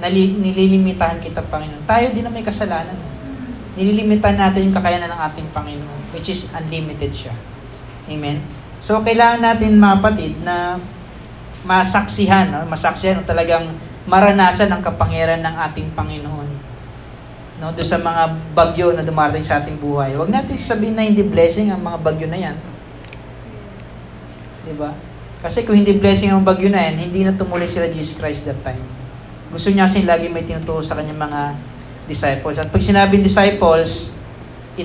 [0.00, 1.84] nali, nililimitahan kita, Panginoon.
[1.84, 2.96] Tayo din na may kasalanan.
[3.78, 7.34] Nililimitahan natin yung kakayanan ng ating Panginoon, which is unlimited siya.
[8.10, 8.42] Amen?
[8.80, 10.80] So, kailangan natin, mga kapatid, na
[11.64, 12.64] masaksihan, no?
[12.64, 13.68] masaksihan o talagang
[14.08, 16.48] maranasan ang kapangyarihan ng ating Panginoon.
[17.60, 20.16] No, do sa mga bagyo na dumarating sa ating buhay.
[20.16, 22.56] Huwag natin sabihin na hindi blessing ang mga bagyo na yan.
[24.64, 24.96] 'Di ba?
[25.44, 28.64] Kasi kung hindi blessing ang bagyo na yan, hindi na tumuloy sila Jesus Christ that
[28.64, 28.80] time.
[29.52, 31.40] Gusto niya kasi lagi may tinuturo sa kanyang mga
[32.08, 32.56] disciples.
[32.56, 34.19] At pag sinabing disciples,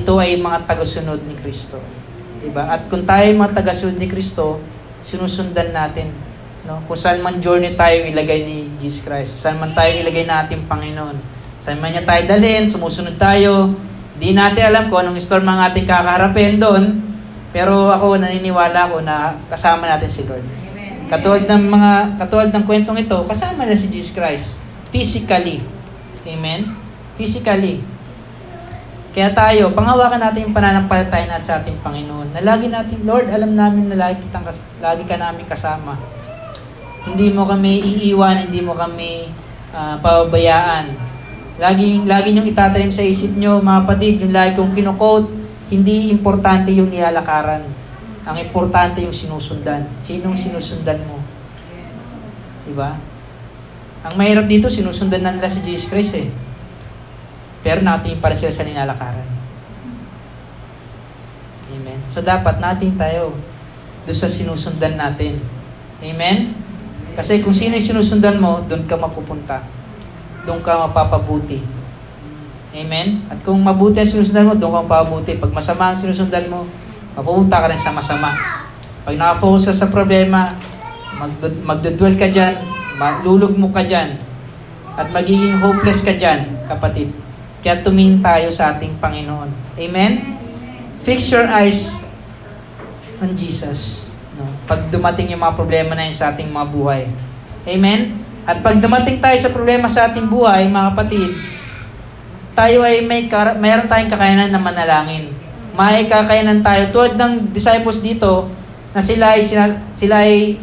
[0.02, 1.80] ito ay mga tagasunod ni Kristo.
[2.44, 2.68] Diba?
[2.68, 4.60] At kung tayo ay mga tagasunod ni Kristo,
[5.00, 6.12] sinusundan natin.
[6.66, 6.82] No?
[6.90, 9.38] Kung saan man journey tayo ilagay ni Jesus Christ.
[9.38, 11.18] Saan man tayo ilagay natin Panginoon.
[11.62, 13.74] Saan man niya tayo dalhin, sumusunod tayo.
[14.16, 17.02] Di natin alam kung anong storm ang ating kakaharapin doon.
[17.56, 20.44] Pero ako naniniwala ko na kasama natin si Lord.
[21.06, 25.62] Katulad ng mga katulad ng kwentong ito, kasama na si Jesus Christ physically.
[26.26, 26.74] Amen.
[27.16, 27.95] Physically.
[29.16, 32.36] Kaya tayo, panghawakan natin yung pananampalataya natin sa ating Panginoon.
[32.36, 34.44] Na lagi natin, Lord, alam namin na lagi, kitang,
[34.84, 35.96] lagi ka namin kasama.
[37.08, 39.32] Hindi mo kami iiwan, hindi mo kami
[39.72, 40.92] uh, pababayaan.
[41.56, 45.32] Lagi, lagi niyong itatanim sa isip niyo, mga kapatid, yung lagi kong kinukot,
[45.72, 47.86] hindi importante yung nilalakaran
[48.26, 49.86] ang importante yung sinusundan.
[50.02, 51.22] Sinong sinusundan mo?
[52.66, 52.98] Diba?
[54.02, 56.28] Ang mahirap dito, sinusundan na nila si Jesus Christ eh.
[57.66, 59.26] Pero natin para sila sa ninalakaran.
[61.74, 61.98] Amen.
[62.14, 63.34] So dapat natin tayo
[64.06, 65.42] doon sa sinusundan natin.
[65.98, 66.54] Amen?
[67.18, 69.66] Kasi kung sino yung sinusundan mo, doon ka mapupunta.
[70.46, 71.66] Doon ka mapapabuti.
[72.70, 73.26] Amen?
[73.34, 75.34] At kung mabuti ang sinusundan mo, doon ka mapapabuti.
[75.42, 76.70] Pag masama ang sinusundan mo,
[77.18, 78.30] mapupunta ka rin sa masama.
[79.02, 80.54] Pag nakafocus ka sa problema,
[81.18, 82.62] magd- magdudwell ka dyan,
[83.02, 84.22] malulugmo ka dyan,
[84.96, 87.25] at magiging hopeless ka dyan, kapatid.
[87.66, 89.50] Kaya tumingin tayo sa ating Panginoon.
[89.74, 90.38] Amen?
[91.02, 92.06] Fix your eyes
[93.18, 94.14] on Jesus.
[94.38, 94.46] No?
[94.70, 97.10] Pag dumating yung mga problema na yun sa ating mga buhay.
[97.66, 98.22] Amen?
[98.46, 101.34] At pag dumating tayo sa problema sa ating buhay, mga kapatid,
[102.54, 105.34] tayo ay may kar- mayroon tayong kakayanan na manalangin
[105.76, 106.88] may kakayanan tayo.
[106.90, 108.48] Tulad ng disciples dito,
[108.96, 109.44] na sila ay,
[109.92, 110.56] sila ay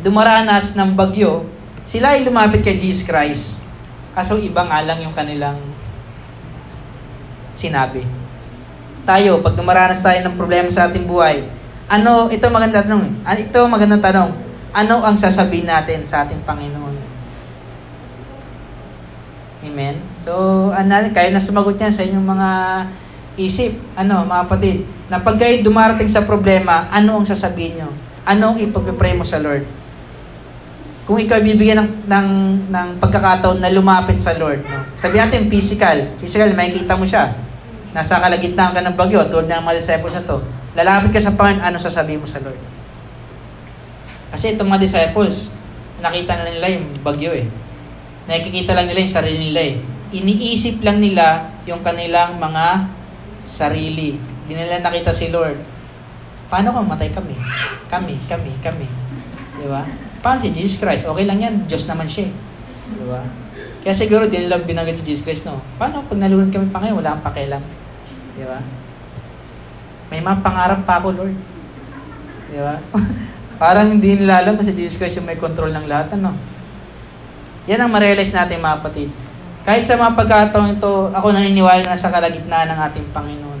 [0.00, 1.44] dumaranas ng bagyo,
[1.84, 3.68] sila ay lumapit kay Jesus Christ.
[4.16, 5.60] Kaso iba nga yung kanilang
[7.50, 8.04] sinabi.
[9.08, 11.44] Tayo, pag dumaranas tayo ng problema sa ating buhay,
[11.88, 13.04] ano, ito magandang tanong.
[13.24, 14.30] Ah, ito magandang tanong.
[14.76, 16.94] Ano ang sasabihin natin sa ating Panginoon?
[19.64, 19.96] Amen?
[20.20, 20.32] So,
[20.70, 22.50] ano, kayo na sumagot yan sa inyong mga
[23.40, 27.90] isip, ano, mga kapatid, na pag kayo dumarating sa problema, ano ang sasabihin nyo?
[28.28, 29.77] Ano ang ipagpipray mo sa Lord?
[31.08, 32.28] Kung ikaw bibigyan ng, ng,
[32.68, 34.84] ng pagkakataon na lumapit sa Lord, no?
[35.00, 37.32] sabi natin physical, physical, makikita mo siya.
[37.96, 40.44] Nasa kalagitnaan ka ng bagyo, tulad ng mga disciples na to.
[40.76, 42.60] Lalapit ka sa Panginoon, ano sasabihin mo sa Lord?
[44.36, 45.56] Kasi itong mga disciples,
[46.04, 47.48] nakita na nila yung bagyo eh.
[48.28, 49.74] Nakikita lang nila yung sarili nila eh.
[50.12, 52.84] Iniisip lang nila yung kanilang mga
[53.48, 54.20] sarili.
[54.44, 55.56] Hindi nila nakita si Lord.
[56.52, 57.32] Paano kung matay kami?
[57.88, 58.84] Kami, kami, kami.
[59.56, 60.07] Di ba?
[60.18, 61.06] Paano si Jesus Christ?
[61.06, 61.54] Okay lang yan.
[61.70, 62.30] Diyos naman siya.
[62.88, 63.22] Di ba?
[63.82, 65.62] Kaya siguro din nila binanggit si Jesus Christ, no?
[65.78, 67.62] Paano pag nalunod kami pa ngayon, wala kang pakialam?
[68.34, 68.58] Di ba?
[70.10, 71.36] May mga pangarap pa ako, Lord.
[72.50, 72.76] Di ba?
[73.62, 76.34] Parang hindi nila alam si Jesus Christ yung may control ng lahat, ano?
[77.68, 79.10] Yan ang ma-realize natin, mga kapatid.
[79.68, 83.60] Kahit sa mga pagkataon ito, ako naniniwala na sa kalagitnaan ng ating Panginoon.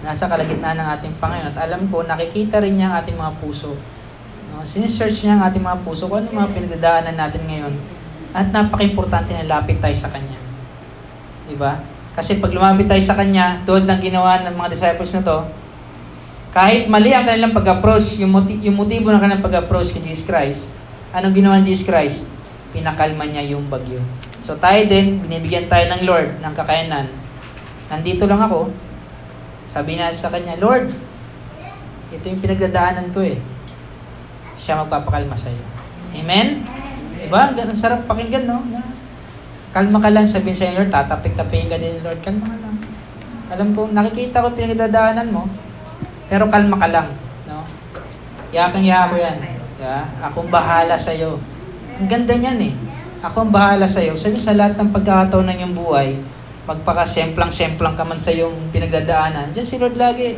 [0.00, 1.52] Nasa kalagitnaan ng ating Panginoon.
[1.52, 3.76] At alam ko, nakikita rin niya ang ating mga puso.
[4.58, 4.66] No?
[4.66, 7.74] Sinesearch niya ang ating mga puso kung ano mga pinagdadaanan natin ngayon.
[8.34, 10.34] At napaka-importante na lapit tayo sa Kanya.
[11.46, 11.78] Diba?
[12.18, 15.38] Kasi pag lumapit tayo sa Kanya, tulad ng ginawa ng mga disciples na to,
[16.50, 20.74] kahit mali ang kanilang pag-approach, yung, moti- yung motibo ng kanilang pag-approach kay Jesus Christ,
[21.14, 22.34] anong ginawa ni Jesus Christ?
[22.74, 24.02] Pinakalma niya yung bagyo.
[24.42, 27.06] So tayo din, binibigyan tayo ng Lord ng kakayanan.
[27.86, 28.74] Nandito lang ako.
[29.70, 30.90] Sabi na sa kanya, Lord,
[32.10, 33.38] ito yung pinagdadaanan ko eh.
[34.58, 35.62] Siya magpapakalma sa iyo.
[36.18, 36.66] Amen?
[37.18, 37.54] Diba?
[37.54, 38.58] Ang sarap pakinggan, no?
[38.68, 38.82] Na,
[39.70, 42.76] kalma ka lang, sabihin sa Lord, tatapik-tapikin ka din, Lord, kalma ka lang.
[43.48, 45.46] Alam ko, nakikita ko pinagdadaanan mo,
[46.26, 47.08] pero kalma ka lang,
[47.46, 47.62] no?
[48.50, 49.38] Yakang yaka ko yan.
[49.78, 50.04] Yeah?
[50.18, 51.38] Akong bahala sa iyo.
[52.02, 52.74] Ang ganda niyan eh.
[53.22, 54.18] Ako ang bahala sa iyo.
[54.18, 56.18] Sabi sa lahat ng pagkakataon ng iyong buhay,
[56.66, 60.36] magpaka-semplang-semplang ka man sa iyong pinagdadaanan, Diyan si Lord lagi.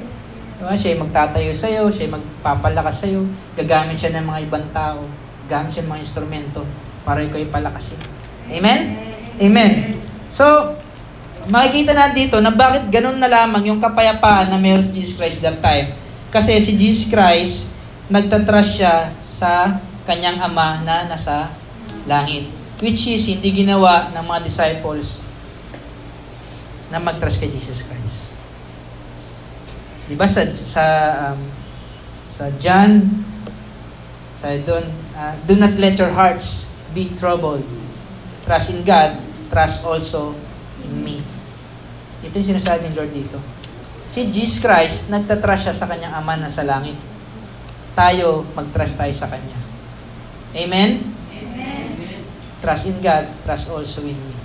[0.61, 0.77] Diba?
[0.77, 3.25] Siya magtatayo sa iyo, siya magpapalakas sa iyo,
[3.57, 5.09] gagamit siya ng mga ibang tao,
[5.49, 6.61] gamit siya ng mga instrumento
[7.01, 7.97] para ikaw ipalakasin.
[8.53, 9.01] Amen?
[9.41, 9.97] Amen.
[10.29, 10.77] So,
[11.49, 15.41] makikita natin dito na bakit ganun na lamang yung kapayapaan na meron si Jesus Christ
[15.41, 15.97] that time.
[16.29, 17.81] Kasi si Jesus Christ,
[18.13, 21.49] nagtatrust siya sa kanyang ama na nasa
[22.05, 22.47] langit.
[22.85, 25.25] Which is, hindi ginawa ng mga disciples
[26.93, 28.40] na mag-trust kay Jesus Christ.
[30.11, 30.85] Di ba sa, sa,
[31.31, 31.39] um,
[32.27, 33.07] sa John,
[34.35, 34.83] sa doon,
[35.15, 37.63] uh, do not let your hearts be troubled.
[38.43, 39.15] Trust in God,
[39.55, 40.35] trust also
[40.83, 41.23] in me.
[42.27, 43.39] Ito yung sinasabi ng Lord dito.
[44.11, 46.99] Si Jesus Christ, nagtatrust siya sa kanyang Ama na sa langit.
[47.95, 49.55] Tayo, mag-trust tayo sa Kanya.
[50.51, 51.07] Amen?
[51.31, 52.27] Amen.
[52.59, 54.40] Trust in God, trust also in me.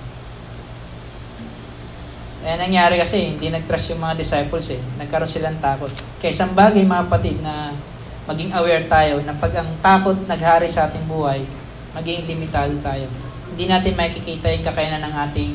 [2.46, 4.80] Eh, nangyari kasi, hindi nag-trust yung mga disciples eh.
[5.02, 5.90] Nagkaroon silang takot.
[6.22, 7.74] Kaya isang bagay, mga kapatid, na
[8.30, 11.42] maging aware tayo na pag ang takot naghari sa ating buhay,
[11.98, 13.10] maging limitado tayo
[13.56, 15.52] hindi natin makikita yung kakayanan ng ating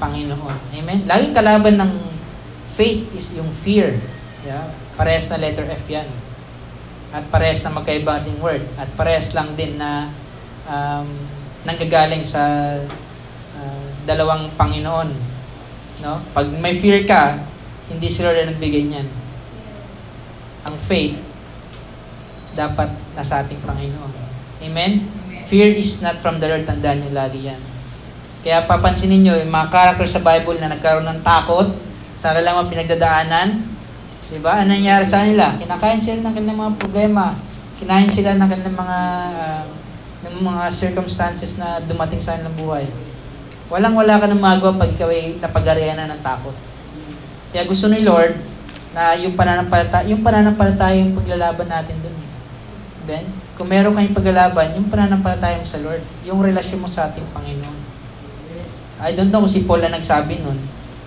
[0.00, 0.58] Panginoon.
[0.80, 1.04] Amen?
[1.04, 1.92] Laging kalaban ng
[2.72, 4.00] faith is yung fear.
[4.40, 4.64] Yeah?
[4.96, 6.08] Parehas na letter F yan.
[7.12, 8.64] At parehas na magkaiba ding word.
[8.80, 10.08] At parehas lang din na
[10.64, 11.04] um,
[11.68, 12.74] nanggagaling sa
[14.04, 15.08] dalawang Panginoon.
[16.02, 16.18] No?
[16.34, 17.38] Pag may fear ka,
[17.90, 19.08] hindi si Lord ang nagbigay niyan.
[20.66, 21.18] Ang faith,
[22.54, 24.12] dapat nasa ating Panginoon.
[24.62, 25.06] Amen?
[25.46, 26.64] Fear is not from the Lord.
[26.64, 27.58] Tandaan nyo lagi yan.
[28.42, 31.70] Kaya papansinin nyo, yung mga character sa Bible na nagkaroon ng takot,
[32.18, 33.48] sa kanilang mga pinagdadaanan,
[34.32, 34.62] di ba?
[34.62, 35.54] Ano nangyari sa kanila?
[35.58, 37.24] Kinakain sila ng kanilang mga problema.
[37.78, 38.98] Kinain sila ng kanilang mga
[39.36, 39.64] uh,
[40.22, 42.86] ng mga circumstances na dumating sa kanilang buhay.
[43.72, 46.52] Walang wala ka nang magawa pag ikaw ay napagarihan na ng takot.
[47.56, 48.36] Kaya gusto ni Lord
[48.92, 52.12] na yung pananampalataya, yung pananampalataya yung paglalaban natin dun.
[53.08, 53.24] Ben?
[53.56, 57.80] Kung meron kayong paglalaban, yung pananampalataya mo sa Lord, yung relasyon mo sa ating Panginoon.
[59.00, 60.60] I don't know kung si Paul na nagsabi nun,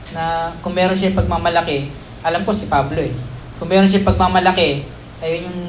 [0.09, 1.93] na kung meron siya pagmamalaki,
[2.25, 3.13] alam ko si Pablo eh,
[3.61, 4.89] kung meron siya pagmamalaki,
[5.21, 5.59] ayun yung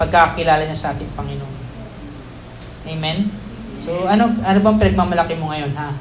[0.00, 1.54] pagkakilala niya sa ating Panginoon.
[2.88, 3.28] Amen?
[3.76, 5.92] So, ano ano bang pinagmamalaki mo ngayon, ha?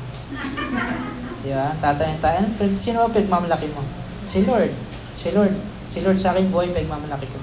[1.43, 1.75] Di ba?
[1.79, 3.83] Tatanong tayo, ano, sino ba pinagmamalaki mo?
[4.23, 4.71] Si Lord.
[5.12, 5.53] Si Lord.
[5.88, 7.39] Si Lord sa akin buhay, pinagmamalaki ko.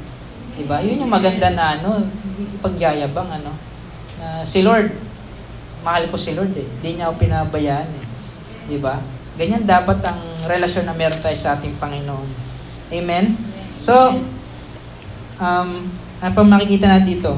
[0.57, 0.83] Diba?
[0.83, 2.05] Yun yung maganda na ano,
[2.65, 3.53] pagyayabang ano.
[4.21, 4.93] Na si Lord,
[5.81, 6.67] mahal ko si Lord eh.
[6.67, 8.07] Hindi niya ako pinabayaan eh.
[8.69, 9.01] Diba?
[9.41, 12.29] Ganyan dapat ang relasyon na meron tayo sa ating Panginoon.
[12.93, 13.33] Amen?
[13.81, 14.21] So,
[15.41, 15.71] um,
[16.21, 17.33] ano pa makikita natin dito?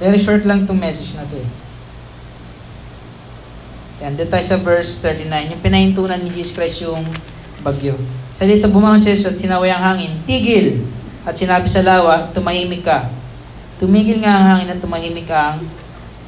[0.00, 1.50] Very short lang itong message na to eh.
[4.00, 5.52] Yan, dito tayo sa verse 39.
[5.52, 7.04] Yung pinahintunan ni Jesus Christ yung
[7.60, 8.00] bagyo.
[8.32, 10.88] Sa dito bumangon si Jesus at sinaway ang hangin, tigil!
[11.28, 13.12] At sinabi sa lawa, tumahimik ka.
[13.76, 15.60] Tumigil nga ang hangin at tumahimik ang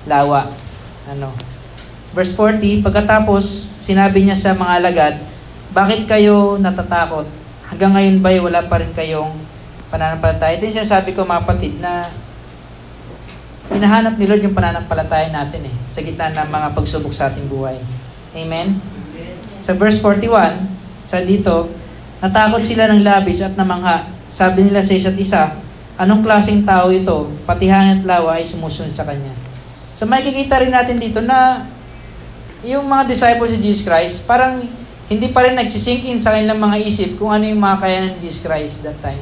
[0.05, 0.53] lawa.
[1.09, 1.33] Ano?
[2.13, 3.41] Verse 40, pagkatapos,
[3.81, 5.15] sinabi niya sa mga alagad,
[5.73, 7.25] bakit kayo natatakot?
[7.73, 9.33] Hanggang ngayon ba'y wala pa rin kayong
[9.89, 10.61] pananampalataya?
[10.61, 12.13] Ito yung sinasabi ko mga patid na
[13.73, 17.77] hinahanap ni Lord yung pananampalataya natin eh, sa gitna ng mga pagsubok sa ating buhay.
[18.37, 18.77] Amen?
[19.59, 20.29] Sa verse 41,
[21.05, 21.71] sa dito,
[22.23, 24.07] natakot sila ng labis at namangha.
[24.33, 25.57] Sabi nila sa isa't isa,
[26.01, 27.29] anong klaseng tao ito?
[27.45, 29.33] Pati hangin at lawa ay sumusunod sa kanya.
[29.93, 31.69] So makikita rin natin dito na
[32.63, 34.63] yung mga disciples ni Jesus Christ, parang
[35.11, 38.17] hindi pa rin nagsisink in sa kanilang mga isip kung ano yung mga kaya ng
[38.23, 39.21] Jesus Christ that time.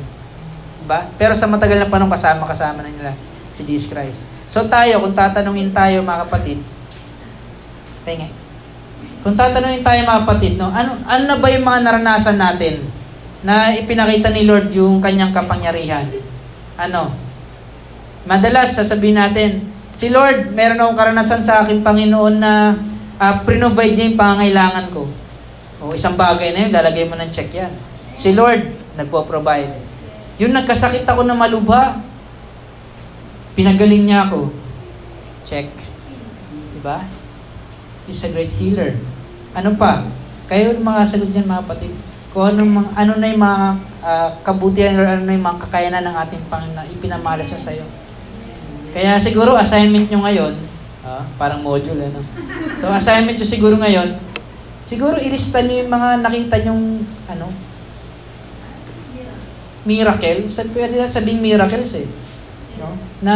[0.84, 1.08] Diba?
[1.18, 3.12] Pero sa matagal na panong kasama-kasama na nila
[3.56, 4.39] si Jesus Christ.
[4.50, 6.58] So tayo, kung tatanungin tayo mga kapatid,
[8.02, 8.26] pengi.
[9.22, 12.82] Kung tatanungin tayo mga kapatid, no, ano, ano na ba yung mga naranasan natin
[13.46, 16.10] na ipinakita ni Lord yung kanyang kapangyarihan?
[16.74, 17.14] Ano?
[18.26, 22.74] Madalas, sasabihin natin, si Lord, meron akong karanasan sa aking Panginoon na
[23.22, 25.06] uh, pre-provide niya yung pangangailangan ko.
[25.78, 27.70] O isang bagay na yun, lalagay mo ng check yan.
[28.18, 28.66] Si Lord,
[28.98, 29.70] nagpo-provide.
[30.42, 32.09] Yung nagkasakit ako na malubha,
[33.54, 34.50] pinagaling niya ako.
[35.46, 35.68] Check.
[36.76, 37.04] Diba?
[38.06, 38.96] He's a great healer.
[39.54, 40.06] Ano pa?
[40.50, 41.92] Kayo mga sagot niyan mga kapatid.
[42.30, 43.60] Kung ano, mga, ano na yung mga
[44.06, 47.72] uh, kabutihan or ano na yung mga kakayanan ng ating Panginoon na ipinamalas siya sa
[47.74, 47.86] iyo.
[48.90, 50.54] Kaya siguro assignment nyo ngayon,
[51.06, 52.22] uh, parang module ano.
[52.74, 54.18] So assignment nyo siguro ngayon,
[54.82, 56.84] siguro ilista nyo yung mga nakita nyong
[57.30, 57.46] ano,
[59.86, 60.46] miracle.
[60.74, 62.06] Pwede na sabing miracles eh.
[62.80, 62.96] No?
[63.20, 63.34] Na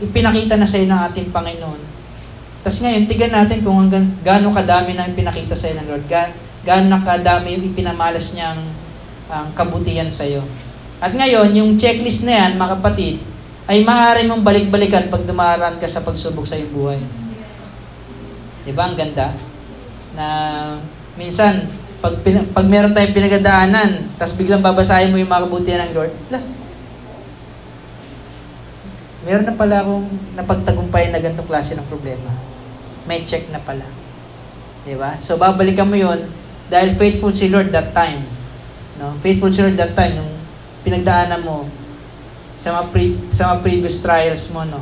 [0.00, 1.80] ipinakita na sa iyo ng ating Panginoon.
[2.64, 6.04] Tapos ngayon, tigan natin kung hanggang gaano kadami na ipinakita sa iyo ng Lord.
[6.08, 6.32] Ga,
[6.64, 8.60] gaano kadami yung ipinamalas niyang
[9.28, 10.40] ang um, kabutihan sa iyo.
[10.98, 13.20] At ngayon, yung checklist na yan, mga kapatid,
[13.68, 17.00] ay maaari mong balik-balikan pag dumaraan ka sa pagsubok sa iyong buhay.
[18.64, 18.88] Di ba?
[18.88, 19.36] Ang ganda.
[20.16, 20.26] Na
[21.20, 21.68] minsan,
[22.00, 26.42] pag, pag meron tayong pinagdaanan, tapos biglang babasahin mo yung mga kabutihan ng Lord, lah,
[29.28, 32.32] meron na pala akong napagtagumpay na ganitong klase ng problema.
[33.04, 33.84] May check na pala.
[34.88, 35.20] Di ba?
[35.20, 36.24] So, babalikan mo yon
[36.72, 38.24] dahil faithful si Lord that time.
[38.96, 39.12] No?
[39.20, 40.32] Faithful si Lord that time, yung
[40.80, 41.68] pinagdaanan mo,
[42.56, 44.80] sa mga, pre, sa mga previous trials mo, no?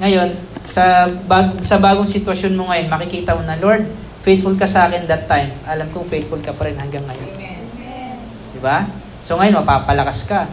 [0.00, 0.32] Ngayon,
[0.72, 3.84] sa, bag, sa bagong sitwasyon mo ngayon, makikita mo na, Lord,
[4.24, 5.52] faithful ka sa akin that time.
[5.68, 7.30] Alam kong faithful ka pa rin hanggang ngayon.
[8.56, 8.88] Di ba?
[9.20, 10.48] So ngayon, mapapalakas ka.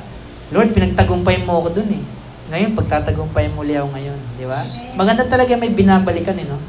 [0.51, 2.03] Lord, pinagtagumpay mo ako dun eh.
[2.47, 4.19] Ngayon, pagtatagumpay mo ako ngayon.
[4.39, 4.63] Di ba?
[4.95, 6.59] Maganda talaga may binabalikan eh, no?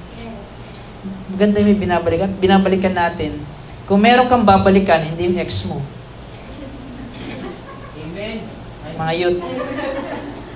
[1.30, 2.30] Maganda may binabalikan.
[2.38, 3.38] Binabalikan natin.
[3.86, 5.78] Kung meron kang babalikan, hindi yung ex mo
[8.98, 9.40] mga youth.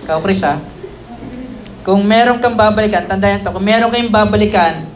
[0.02, 0.58] Ikaw, Chris, ha?
[1.86, 4.86] Kung meron kang babalikan, tandaan to, kung meron kayong babalikan,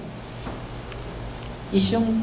[1.70, 2.22] is yung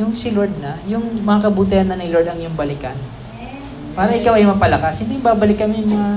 [0.00, 2.96] yung si Lord na, yung mga kabutihan na ni Lord ang yung balikan.
[3.92, 5.04] Para ikaw ay mapalakas.
[5.04, 6.10] Hindi babalikan mo yung mga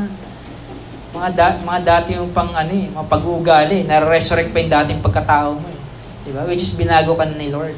[1.15, 5.55] mga, da, mga dati yung pang ano eh, mga pag-uugali, na-resurrect pa yung dating pagkatao
[5.55, 5.79] mo eh.
[6.27, 6.43] Di ba?
[6.43, 7.75] Which is binago ka na ni Lord.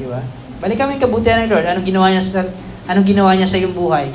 [0.00, 0.24] Di ba?
[0.58, 1.68] Mo yung kabutihan ni Lord.
[1.68, 2.42] Anong ginawa niya sa
[2.88, 4.08] anong ginawa niya sa iyong buhay?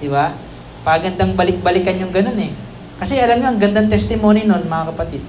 [0.00, 0.32] Di ba?
[0.80, 2.52] Pagandang balik-balikan yung ganun eh.
[2.96, 5.20] Kasi alam niyo, ang gandang testimony nun, mga kapatid.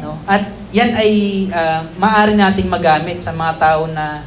[0.00, 0.18] No?
[0.24, 1.12] At yan ay
[1.52, 4.24] uh, maaari nating magamit sa mga tao na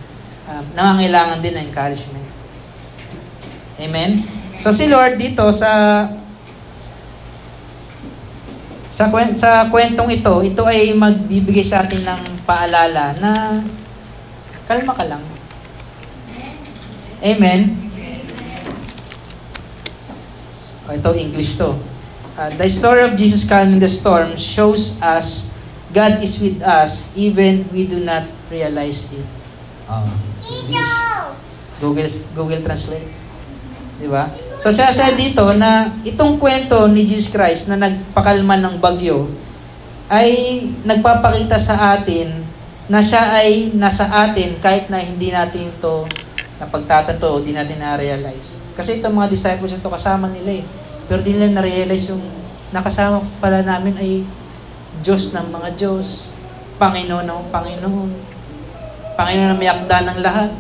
[0.48, 2.28] uh, nangangailangan din ng encouragement.
[3.82, 4.24] Amen?
[4.64, 6.06] So si Lord dito sa
[8.90, 13.62] sa, sa kwentong ito, ito ay magbibigay sa atin ng paalala na
[14.70, 15.24] kalma ka lang.
[17.26, 17.62] Amen?
[20.86, 21.74] Oh, ito, English to.
[22.36, 25.56] Uh, the story of Jesus calming the storm shows us
[25.96, 29.24] God is with us even we do not realize it.
[29.88, 30.12] Uh,
[31.80, 33.08] Google, Google Translate.
[33.96, 34.28] Di ba?
[34.60, 39.28] So siya sa dito na itong kwento ni Jesus Christ na nagpakalma ng bagyo
[40.12, 42.46] ay nagpapakita sa atin
[42.86, 46.06] na siya ay nasa atin kahit na hindi natin ito
[46.62, 48.64] na pagtatanto o di natin na-realize.
[48.78, 50.66] Kasi itong mga disciples ito kasama nila eh.
[51.10, 52.24] Pero di nila na-realize yung
[52.72, 54.12] nakasama pala namin ay
[55.04, 56.32] Diyos ng mga Diyos,
[56.80, 58.12] Panginoon ng Panginoon,
[59.16, 60.52] Panginoon na may ng lahat.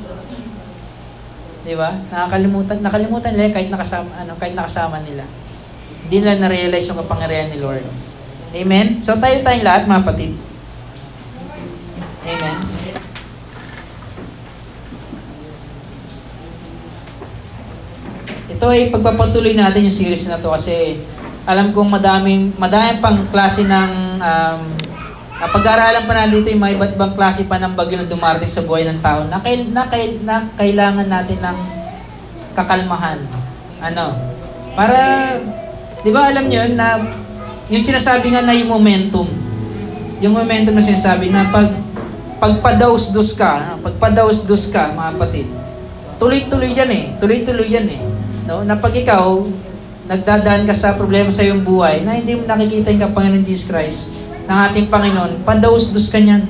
[1.66, 1.98] Di ba?
[2.14, 5.26] Nakakalimutan, nakalimutan nila kahit nakasama, ano, kahit nakasama nila.
[6.06, 7.82] Hindi nila na-realize yung kapangyarihan ni Lord.
[8.54, 9.02] Amen?
[9.02, 10.38] So tayo tayong lahat, mga patid.
[12.30, 12.58] Amen?
[18.46, 21.02] Ito ay pagpapatuloy natin yung series na to kasi
[21.50, 23.92] alam kong madaming, madaming pang klase ng
[24.22, 24.62] um,
[25.36, 28.64] pag-aaralan pa na dito yung mga iba't ibang klase pa ng bagyo na dumarating sa
[28.64, 31.58] buhay ng tao na, kail, na, kail, na kailangan natin ng
[32.56, 33.20] kakalmahan.
[33.84, 34.16] Ano?
[34.80, 35.00] Para,
[36.04, 37.04] di ba alam nyo na
[37.68, 39.28] yung sinasabi nga na yung momentum,
[40.24, 41.68] yung momentum na sinasabi na pag
[42.40, 45.48] pagpadaus-dus ka, pagpadaus-dus ka, mga kapatid,
[46.20, 47.04] tuloy-tuloy yan eh.
[47.20, 48.02] Tuloy-tuloy yan eh.
[48.48, 48.62] No?
[48.64, 49.44] Na pag ikaw,
[50.06, 54.14] nagdadaan ka sa problema sa iyong buhay, na hindi mo nakikita yung Panginoon Jesus Christ,
[54.46, 56.46] ng ating Panginoon, padaus-dus ka niyan.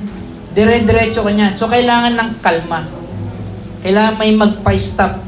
[0.52, 1.52] Dire-diretso ka niyan.
[1.52, 2.84] So, kailangan ng kalma.
[3.80, 5.24] Kailangan may magpa-stop.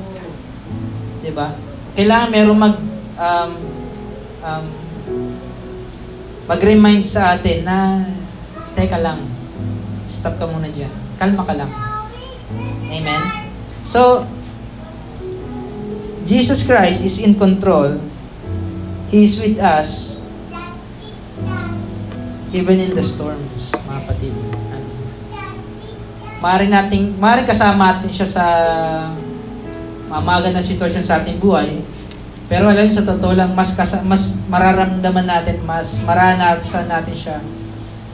[1.29, 1.53] Ba?
[1.93, 2.75] Kailangan meron mag
[3.21, 3.53] um,
[4.41, 4.67] um,
[6.49, 8.01] mag-remind sa atin na
[8.73, 9.21] teka lang,
[10.09, 10.91] stop ka muna dyan.
[11.21, 11.69] Kalma ka lang.
[12.89, 13.23] Amen?
[13.85, 14.25] So,
[16.25, 18.01] Jesus Christ is in control
[19.09, 20.18] He is with us
[22.53, 24.35] even in the storms, mga kapatid.
[24.73, 24.89] Ano?
[26.39, 28.45] Maaari nating, maaari kasama natin siya sa
[30.09, 31.85] mamaga na sitwasyon sa ating buhay.
[32.49, 37.39] Pero alam sa totoo lang, mas, kasa, mas mararamdaman natin, mas maranasan natin siya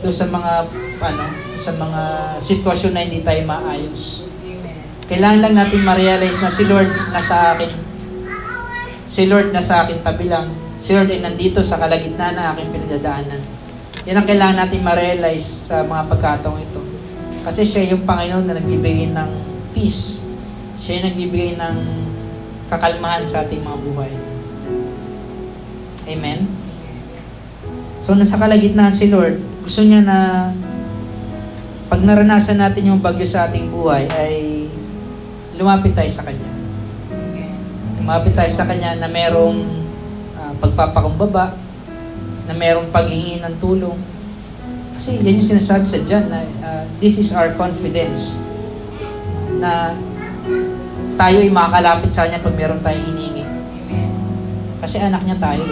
[0.02, 0.68] do sa mga
[1.00, 1.24] ano,
[1.56, 2.02] sa mga
[2.36, 4.28] sitwasyon na hindi tayo maayos.
[5.08, 7.70] Kailangan lang natin ma-realize na si Lord nasa akin.
[9.06, 10.50] Si Lord nasa akin tabi lang.
[10.74, 13.53] Si Lord ay nandito sa kalagitnaan ng aking pinagdadaanan.
[14.04, 16.80] Yan ang kailangan natin ma-realize sa mga pagkataong ito.
[17.40, 19.30] Kasi siya yung Panginoon na nagbibigay ng
[19.72, 20.28] peace.
[20.76, 21.76] Siya yung nagbibigay ng
[22.68, 24.12] kakalmahan sa ating mga buhay.
[26.04, 26.44] Amen?
[27.96, 30.52] So, nasa kalagitnaan si Lord, gusto niya na
[31.88, 34.68] pag naranasan natin yung bagyo sa ating buhay, ay
[35.56, 36.52] lumapit tayo sa Kanya.
[37.96, 39.64] Lumapit tayo sa Kanya na merong
[40.36, 41.56] uh, pagpapakumbaba,
[42.44, 43.96] na merong paghingi ng tulong.
[44.94, 48.46] Kasi yan yung sinasabi sa John na uh, this is our confidence
[49.58, 49.96] na
[51.14, 53.44] tayo ay makakalapit sa Kanya pag meron tayong hiningi.
[54.84, 55.64] Kasi anak niya tayo.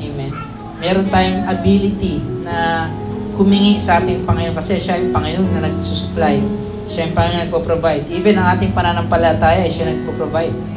[0.00, 0.32] Amen.
[0.80, 2.88] Meron tayong ability na
[3.36, 6.40] humingi sa ating Panginoon kasi siya yung Panginoon na nagsusupply.
[6.88, 8.04] Siya yung Panginoon na nagpo-provide.
[8.08, 10.71] Even ang ating pananampalataya, siya nagpo-provide.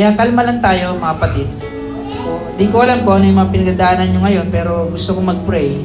[0.00, 1.48] Kaya kalma lang tayo, mga kapatid.
[2.56, 5.76] Di ko alam kung ano yung mga pinagdaanan nyo ngayon, pero gusto ko mag-pray.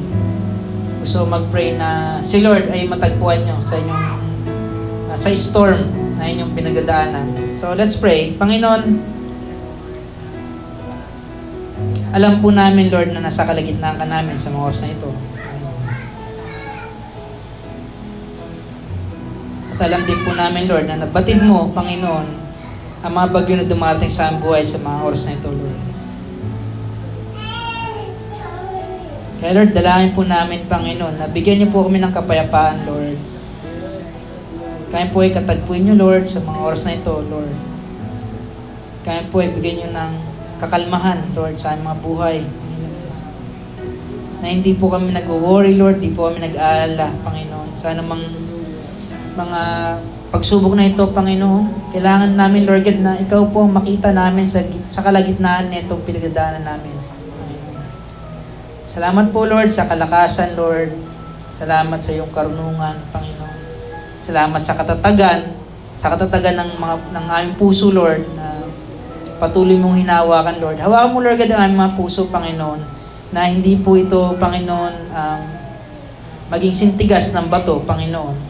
[1.04, 4.04] Gusto ko mag-pray na si Lord ay matagpuan nyo sa inyong
[5.12, 5.84] uh, sa storm
[6.16, 7.28] na inyong pinagdaanan.
[7.60, 8.32] So, let's pray.
[8.40, 9.04] Panginoon,
[12.16, 15.10] alam po namin, Lord, na nasa kalagitnaan ka namin sa mga oras na ito.
[19.76, 22.45] At alam din po namin, Lord, na nabatid mo, Panginoon,
[23.06, 25.78] ang mga bagyo na dumating sa aming buhay sa mga oras na ito, Lord.
[29.38, 33.14] Kaya Lord, dalangin po namin, Panginoon, na bigyan niyo po kami ng kapayapaan, Lord.
[34.90, 37.54] Kaya po ay katagpuin niyo, Lord, sa mga oras na ito, Lord.
[39.06, 40.12] Kaya po ay bigyan niyo ng
[40.58, 42.38] kakalmahan, Lord, sa aming mga buhay.
[44.42, 47.70] Na hindi po kami nag-worry, Lord, hindi po kami nag-aalala, Panginoon.
[47.70, 48.26] Sana mang
[49.38, 49.60] mga
[50.36, 54.60] pagsubok na ito, Panginoon, kailangan namin, Lord God, na ikaw po ang makita namin sa,
[54.84, 56.92] sa kalagitnaan na itong pinagdaanan namin.
[58.84, 60.92] Salamat po, Lord, sa kalakasan, Lord.
[61.56, 63.56] Salamat sa iyong karunungan, Panginoon.
[64.20, 65.56] Salamat sa katatagan,
[65.96, 68.60] sa katatagan ng, mga, ng aming puso, Lord, na
[69.40, 70.78] patuloy mong hinawakan, Lord.
[70.84, 72.80] Hawakan mo, Lord, ang aming mga puso, Panginoon,
[73.32, 75.40] na hindi po ito, Panginoon, um,
[76.52, 78.45] maging sintigas ng bato, Panginoon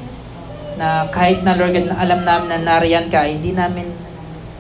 [0.77, 3.89] na kahit na Lord God, na alam namin na nariyan ka, hindi namin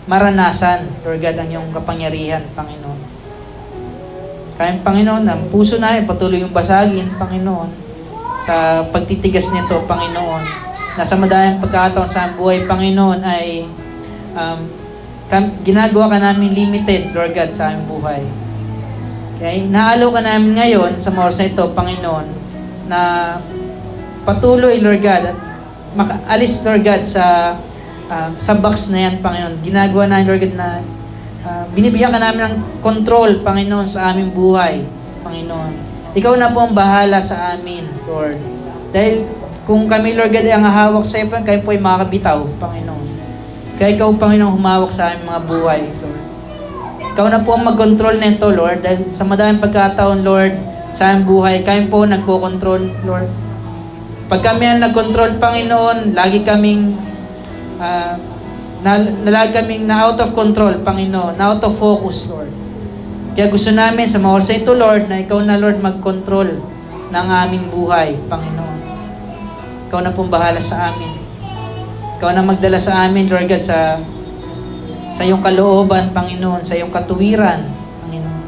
[0.08, 3.00] maranasan, Lord God, ang iyong kapangyarihan, Panginoon.
[4.56, 7.68] Kaya Panginoon, ang puso namin patuloy yung basagin, Panginoon,
[8.40, 10.42] sa pagtitigas nito, Panginoon,
[10.96, 13.68] na sa madayang pagkakataon sa buhay, Panginoon, ay
[14.32, 14.60] um,
[15.60, 18.22] ginagawa ka namin limited, Lord God, sa aming buhay.
[19.36, 22.26] Kaya naalo ka namin ngayon sa mga na ito, Panginoon,
[22.88, 23.00] na
[24.24, 25.45] patuloy, Lord God, at
[25.96, 27.56] makaalis, Lord God, sa
[28.12, 29.64] uh, sa box na yan, Panginoon.
[29.64, 30.68] Ginagawa na, Lord God, na
[31.42, 34.84] uh, binibigyan ka namin ng control, Panginoon, sa aming buhay,
[35.26, 35.72] Panginoon.
[36.16, 38.40] Ikaw na po ang bahala sa amin, Lord.
[38.92, 39.28] Dahil
[39.68, 43.06] kung kami, Lord God, ang hahawak sa iyo, kayo po ay makakabitaw, Panginoon.
[43.76, 46.22] Kaya ikaw, Panginoon, humawak sa aming mga buhay, Lord.
[47.16, 48.84] Ikaw na po ang mag-control nito, Lord.
[48.84, 50.56] Dahil sa madaming pagkataon, Lord,
[50.92, 53.45] sa aming buhay, kayo po nagko-control, Lord.
[54.26, 56.98] Pag kami ang nag-control, Panginoon, lagi kaming
[57.78, 58.14] uh,
[58.82, 62.50] na, lagi kaming na out of control, Panginoon, na out of focus, Lord.
[63.38, 66.58] Kaya gusto namin sa mga oras ito, Lord, na ikaw na, Lord, mag-control
[67.14, 68.78] ng aming buhay, Panginoon.
[69.86, 71.14] Ikaw na pong bahala sa amin.
[72.18, 74.00] Ikaw na magdala sa amin, Lord God, sa
[75.16, 77.62] sa iyong kalooban, Panginoon, sa iyong katuwiran,
[78.04, 78.42] Panginoon.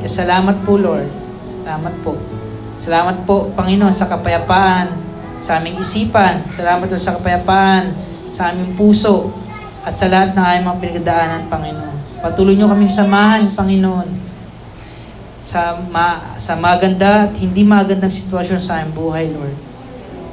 [0.00, 1.10] Kaya salamat po, Lord.
[1.60, 2.33] Salamat po.
[2.74, 4.90] Salamat po, Panginoon, sa kapayapaan
[5.38, 6.42] sa aming isipan.
[6.50, 7.94] Salamat po sa kapayapaan
[8.34, 9.30] sa aming puso
[9.86, 11.96] at sa lahat ng aming mga pinagdaanan, Panginoon.
[12.18, 14.08] Patuloy niyo kaming samahan, Panginoon,
[15.44, 19.54] sa, ma, sa maganda at hindi magandang sitwasyon sa aming buhay, Lord.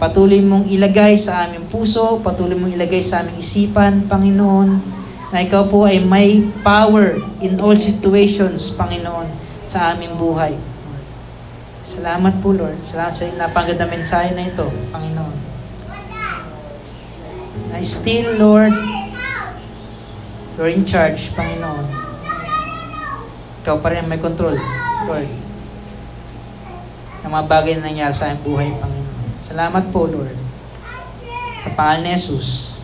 [0.02, 4.82] Patuloy mong ilagay sa aming puso, patuloy mong ilagay sa aming isipan, Panginoon,
[5.30, 9.30] na ikaw po ay may power in all situations, Panginoon,
[9.70, 10.71] sa aming buhay.
[11.82, 12.78] Salamat po, Lord.
[12.80, 15.38] Salamat sa napaganda mensahe na ito, Panginoon.
[17.74, 18.74] Na still, Lord,
[20.62, 21.90] You're in charge, Panginoon.
[23.66, 24.54] Ikaw pa rin may control,
[25.10, 25.26] Lord.
[27.26, 29.42] Ng mga bagay na nangyari sa aking buhay, Panginoon.
[29.42, 30.38] Salamat po, Lord.
[31.58, 32.78] Sa pangalan ni Jesus.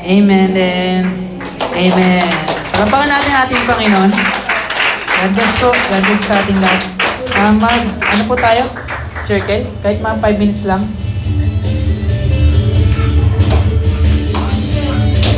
[0.00, 1.08] Amen and
[1.76, 2.28] Amen.
[2.72, 4.10] Palapakan natin ating Panginoon.
[5.12, 5.76] God bless po.
[5.76, 6.93] God bless sa ating lahat.
[7.32, 8.68] Uh, mag, ano po tayo?
[9.24, 9.64] Circle?
[9.80, 10.84] Kahit mga 5 minutes lang.